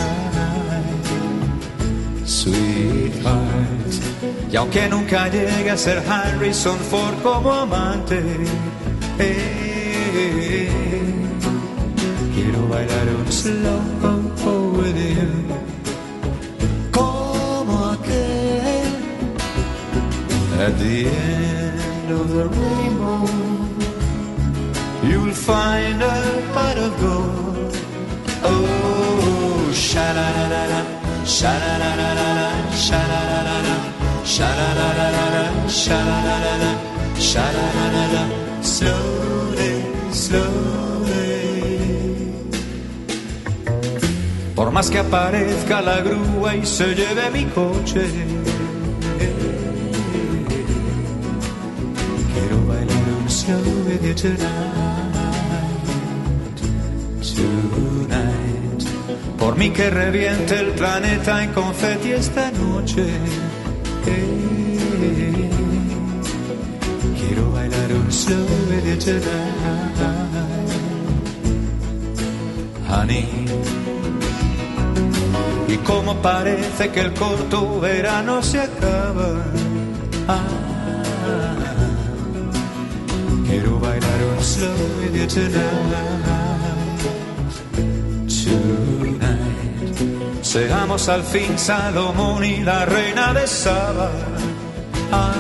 [2.26, 4.00] sweetheart.
[4.52, 8.20] Y aunque nunca llegue a ser Harrison Ford como amante,
[9.20, 10.70] Eh,
[12.34, 13.82] quiero bailar un slow
[14.78, 15.30] with you.
[16.92, 18.96] Como aquel
[20.66, 23.28] at the end of the rainbow.
[25.04, 26.18] You'll find a
[26.54, 27.76] pot of gold.
[28.44, 30.82] Oh, sha la la la la,
[34.30, 36.72] sha la la la la sha la la la
[37.28, 38.24] sha la la la.
[38.62, 39.74] Slowly,
[40.12, 41.30] slowly.
[44.56, 48.06] Por más que aparezca la grúa y se lleve mi coche.
[52.34, 54.48] Quiero bailar un slow with you tonight,
[57.36, 58.84] tonight.
[59.40, 63.08] Por mí que reviente el planeta en confeti esta noche.
[67.18, 69.96] Quiero bailar un slow with you tonight,
[72.88, 73.28] honey.
[75.68, 79.44] Y como parece que el corto verano se acaba.
[80.28, 80.44] Ah,
[83.48, 86.39] quiero bailar un slow with you tonight.
[90.50, 94.10] Seamos al fin Salomón y la reina de Saba.
[95.12, 95.36] Ah,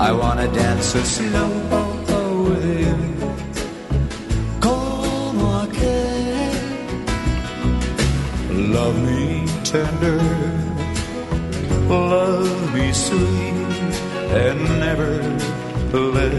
[0.00, 1.50] I wanna dance a slow
[2.44, 2.96] with you.
[4.58, 6.54] Como aquel
[8.72, 10.22] Love me tender,
[11.90, 13.54] love me sweet,
[14.32, 15.20] and never
[15.92, 16.32] let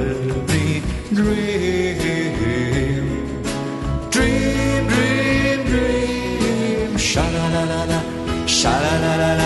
[0.49, 0.81] me
[1.13, 2.24] dream.
[8.65, 9.45] Sha la la la la.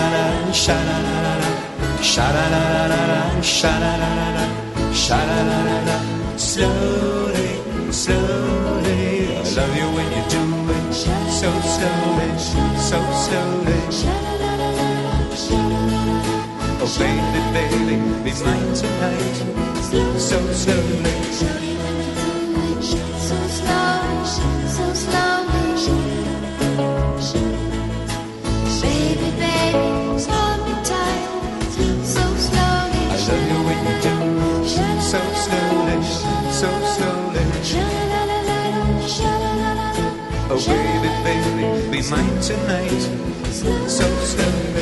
[2.02, 4.44] Shada la la, la la la, shada la la la,
[4.92, 5.96] shada la la la
[6.36, 7.48] Slowly,
[7.92, 10.42] slowly, I love you when you do
[10.74, 10.94] it
[11.38, 12.30] so slowly,
[12.88, 13.80] so slowly.
[16.82, 19.36] Oh baby, baby, be mine tonight,
[20.18, 21.16] so slowly.
[22.80, 24.24] So slowly,
[24.68, 25.29] so slowly.
[36.60, 37.40] So slowly.
[40.52, 43.00] Oh baby, baby, be mine tonight,
[43.88, 44.79] so slowly.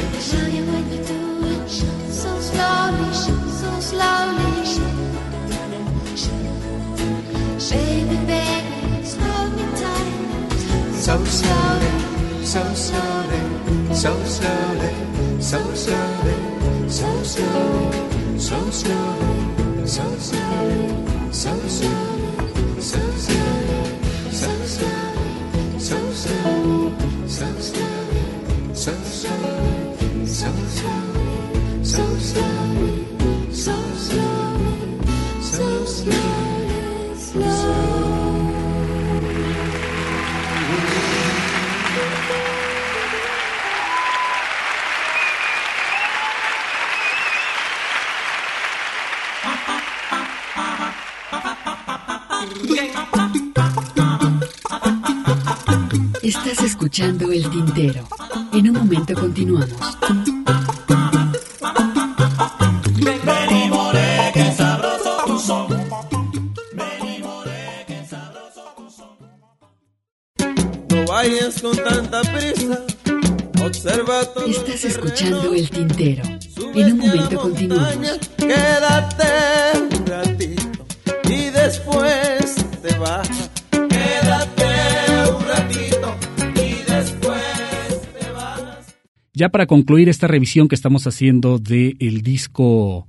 [89.38, 93.06] Ya para concluir esta revisión que estamos haciendo del disco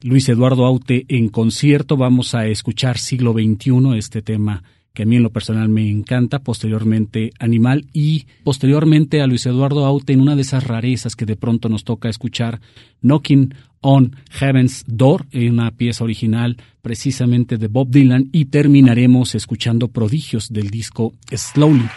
[0.00, 4.62] Luis Eduardo Aute en concierto, vamos a escuchar siglo XXI, este tema
[4.94, 9.84] que a mí en lo personal me encanta, posteriormente Animal y posteriormente a Luis Eduardo
[9.84, 12.60] Aute en una de esas rarezas que de pronto nos toca escuchar,
[13.00, 19.88] Knocking on Heaven's Door, en una pieza original precisamente de Bob Dylan y terminaremos escuchando
[19.88, 21.88] Prodigios del disco Slowly.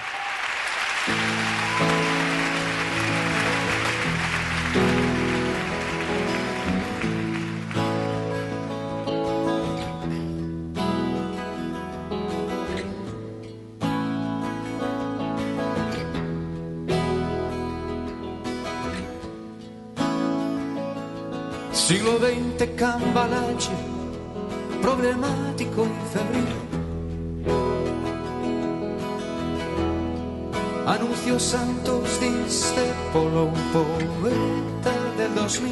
[23.25, 23.71] Cambalache,
[24.83, 26.45] problemático y febril.
[31.39, 35.71] Santos diste polo un poeta del 2000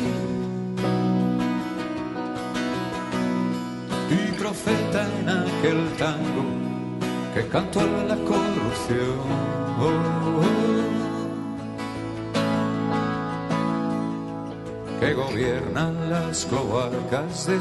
[4.10, 6.44] y profeta en aquel tango
[7.36, 9.24] que cantó a la corrupción.
[15.04, 17.60] Que gobiernan las cloacas de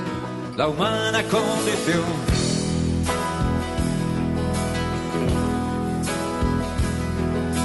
[0.56, 2.04] la humana condición.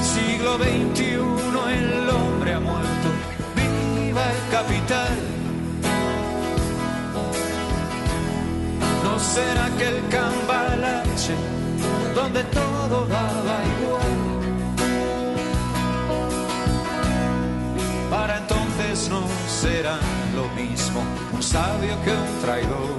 [0.02, 1.04] Siglo XXI
[1.78, 3.10] el hombre ha muerto,
[3.56, 5.18] viva el capital.
[9.04, 11.36] ¿No será que el cambalache
[12.16, 14.18] donde todo daba igual?
[18.10, 19.98] Para entonces no será
[20.36, 21.02] lo mismo
[21.34, 22.98] un sabio que un traidor.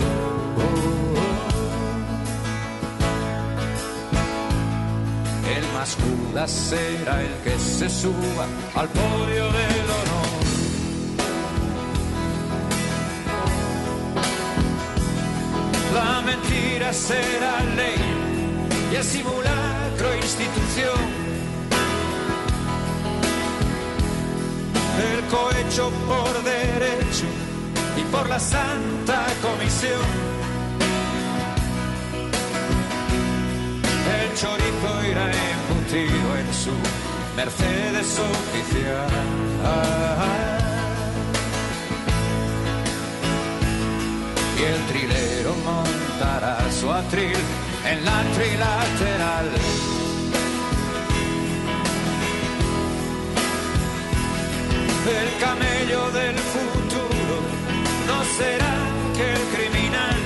[5.57, 10.39] El más Judas será el que se suba al podio del honor.
[15.95, 18.01] La mentira será ley
[18.93, 21.18] y el simulacro institución.
[24.99, 27.27] El cohecho por derecho
[27.97, 30.01] y por la santa comisión.
[34.21, 36.73] El chorizo irá embutido en su
[37.37, 39.11] Mercedes oficial.
[44.59, 47.39] Y el trilero montará su atril
[47.87, 49.98] en la trilateral.
[55.09, 57.37] El camello del futuro
[58.07, 58.77] no será
[59.17, 60.21] que el criminal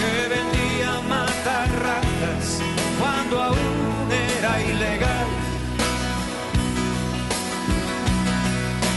[0.00, 2.60] que vendía matar ratas
[2.98, 5.28] cuando aún era ilegal.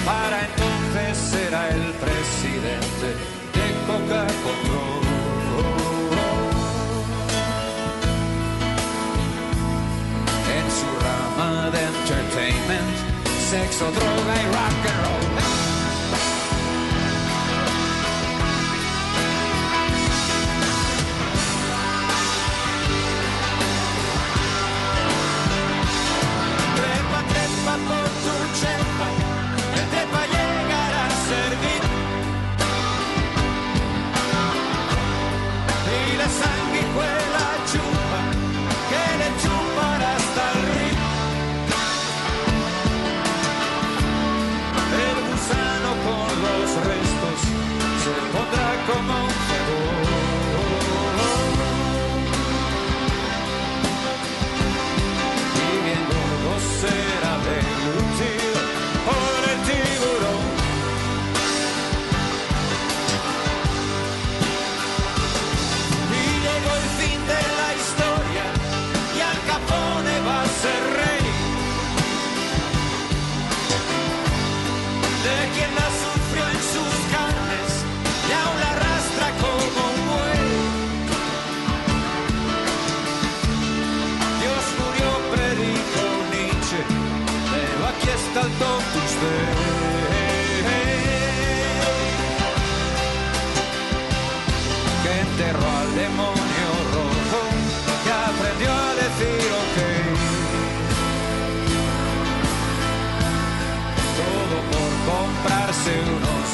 [0.06, 3.08] Para entonces será el presidente
[3.56, 4.28] de Coca
[11.76, 12.98] entertainment,
[13.50, 15.49] sex or droga y rock and roll.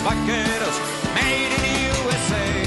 [0.05, 0.77] Vaqueros
[1.15, 2.64] made in USA.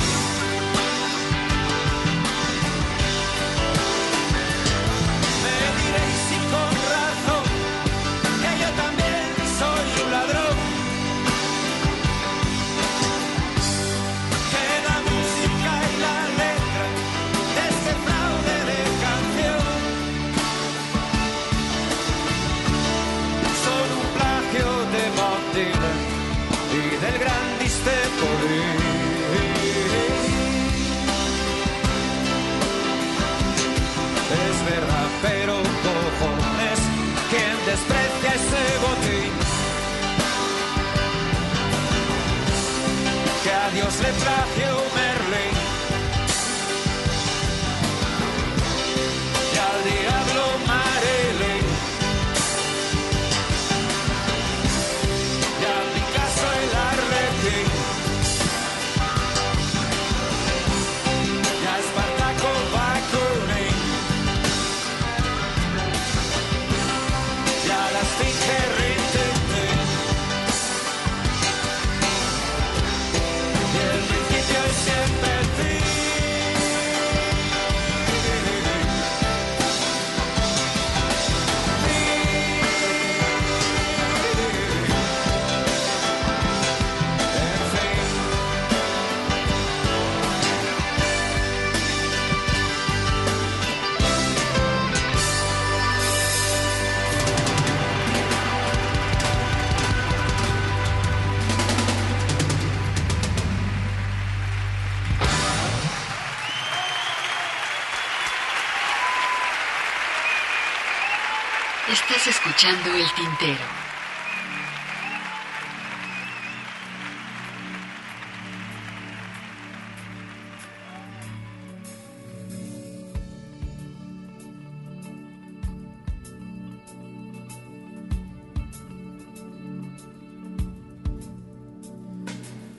[112.68, 113.64] El Tintero.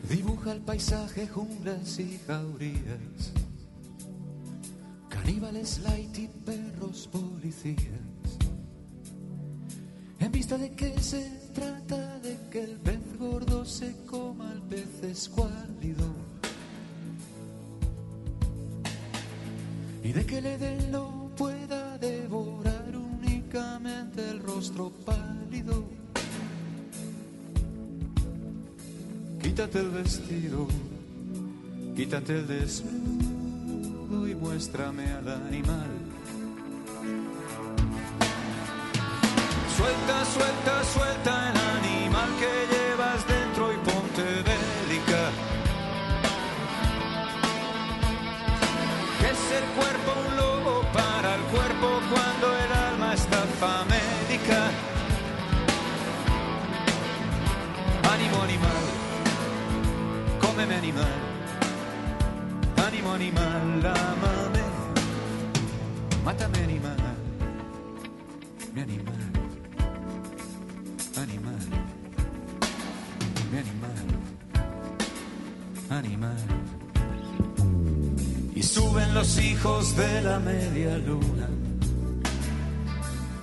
[0.07, 3.33] Dibuja el paisaje, junglas y jaurías,
[5.09, 7.98] caníbales light y perros policías.
[10.49, 11.23] De que se
[11.53, 16.07] trata de que el pez gordo se coma al pez escuálido
[20.03, 20.91] y de que el Edén
[21.37, 25.85] pueda devorar únicamente el rostro pálido.
[29.41, 30.67] Quítate el vestido,
[31.95, 35.98] quítate el desnudo y muéstrame al animal.
[39.79, 45.21] Suelta, suelta, suelta el animal que llevas dentro y ponte bélica.
[49.31, 54.59] Es el cuerpo un lobo para el cuerpo cuando el alma está famélica.
[58.13, 58.83] Ánimo animal,
[60.41, 61.15] cómeme animal.
[62.85, 64.63] Ánimo animal, amame.
[66.25, 66.97] Mátame animal,
[68.73, 69.38] mi animal.
[71.19, 71.59] Animal,
[73.51, 74.05] mi animal,
[75.89, 76.37] animal.
[78.55, 81.49] Y suben los hijos de la media luna,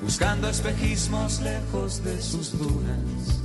[0.01, 3.43] buscando espejismos lejos de sus dunas,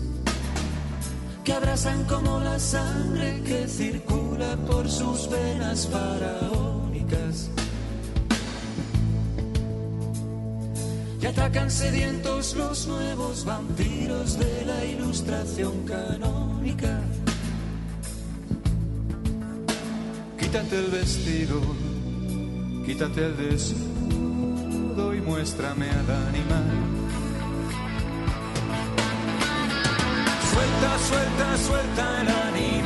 [1.43, 7.49] que abrazan como la sangre que circula por sus venas faraónicas.
[11.41, 17.01] Atacan sedientos los nuevos vampiros de la ilustración canónica.
[20.37, 21.59] Quítate el vestido,
[22.85, 26.65] quítate el desnudo y muéstrame al animal.
[30.51, 32.80] Suelta, suelta, suelta el animal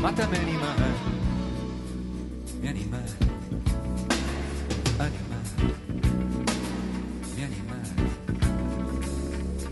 [0.00, 0.76] mátame animal,
[2.60, 3.08] mi animal,
[4.98, 5.44] animal,
[7.36, 7.86] mi animal,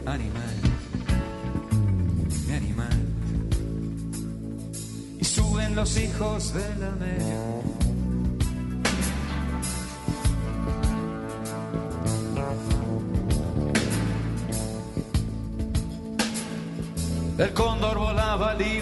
[0.07, 0.57] animal.
[2.47, 2.99] Mi animal.
[5.21, 7.46] Y suben los hijos de la media.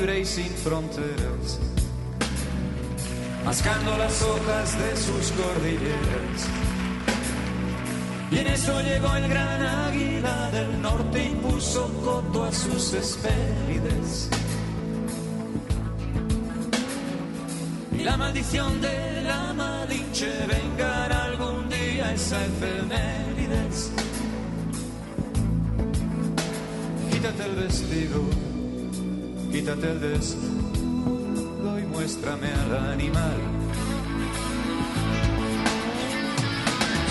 [0.05, 1.59] Libre y sin fronteras,
[3.45, 6.41] mascando las hojas de sus cordilleras.
[8.31, 14.29] Y en eso llegó el gran águila del norte y puso coto a sus espérides.
[17.99, 23.91] Y la maldición de la malinche vengará algún día esa efemérides.
[27.11, 28.44] Quítate el vestido,
[29.65, 33.39] quítate el desnudo y muéstrame al animal.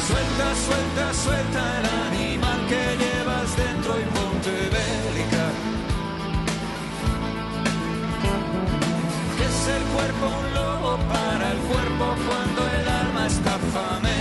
[0.07, 5.45] Suelta, suelta, suelta el animal que llevas dentro y ponte bélica.
[9.47, 14.12] Es el cuerpo un lobo para el cuerpo cuando el alma está famélica.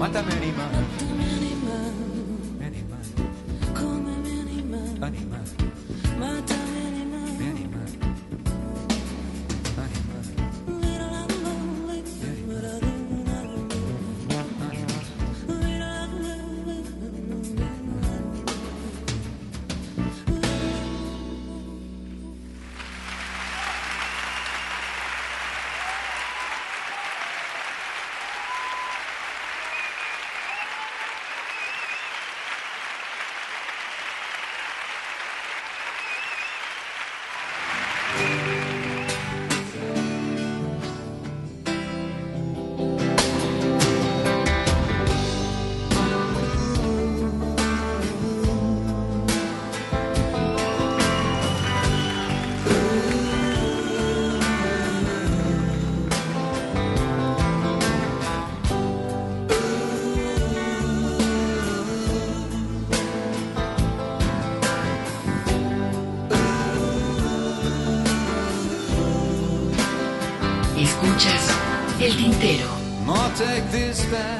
[0.00, 0.64] Mátame animal.
[0.64, 0.79] Animal.
[74.10, 74.39] despair.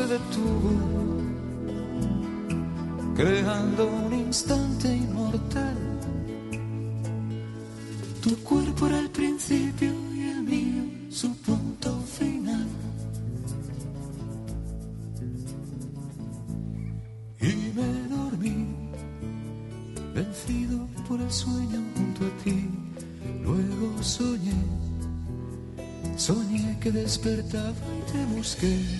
[0.00, 0.70] Se detuvo,
[3.14, 5.76] creando un instante inmortal.
[8.22, 12.66] Tu cuerpo era el principio y el mío su punto final.
[17.40, 18.66] Y me dormí,
[20.14, 22.68] vencido por el sueño junto a ti.
[23.42, 24.60] Luego soñé,
[26.16, 28.99] soñé que despertaba y te busqué.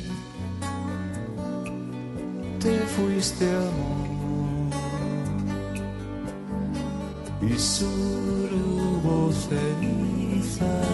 [3.21, 4.71] Te fuiste amor.
[7.43, 10.90] Y solo hubo ceniza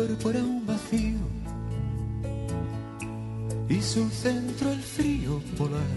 [0.00, 1.18] cuerpo era un vacío
[3.68, 5.94] y su centro el frío polar.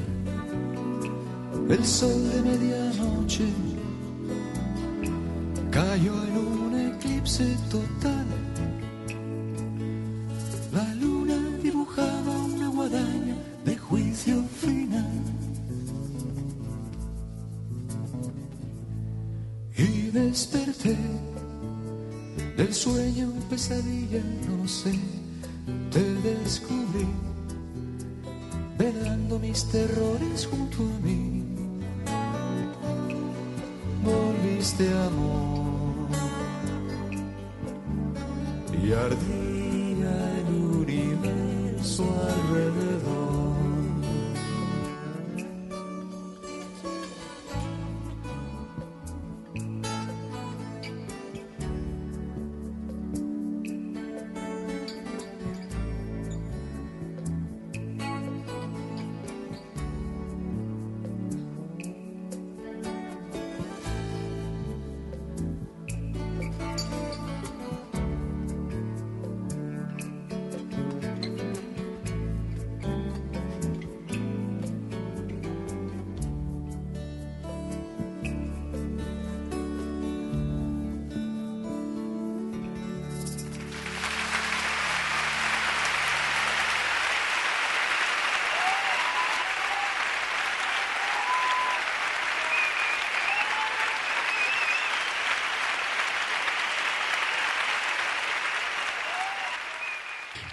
[1.69, 3.45] El sol de medianoche
[5.71, 8.12] cayó en un eclipse total.
[24.91, 27.07] Te descubrí,
[28.77, 31.43] velando mis terrores junto a mí.
[34.03, 35.32] Volviste amor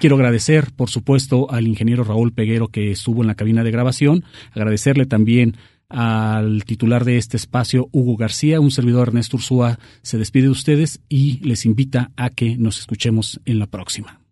[0.00, 4.24] Quiero agradecer, por supuesto, al ingeniero Raúl Peguero que estuvo en la cabina de grabación,
[4.52, 5.58] agradecerle también
[5.90, 11.00] al titular de este espacio, Hugo García, un servidor Ernesto Ursúa, se despide de ustedes
[11.10, 14.22] y les invita a que nos escuchemos en la próxima.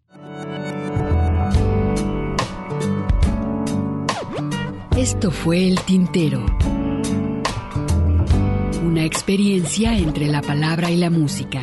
[4.97, 6.47] Esto fue El Tintero.
[8.87, 11.63] Una experiencia entre la palabra y la música.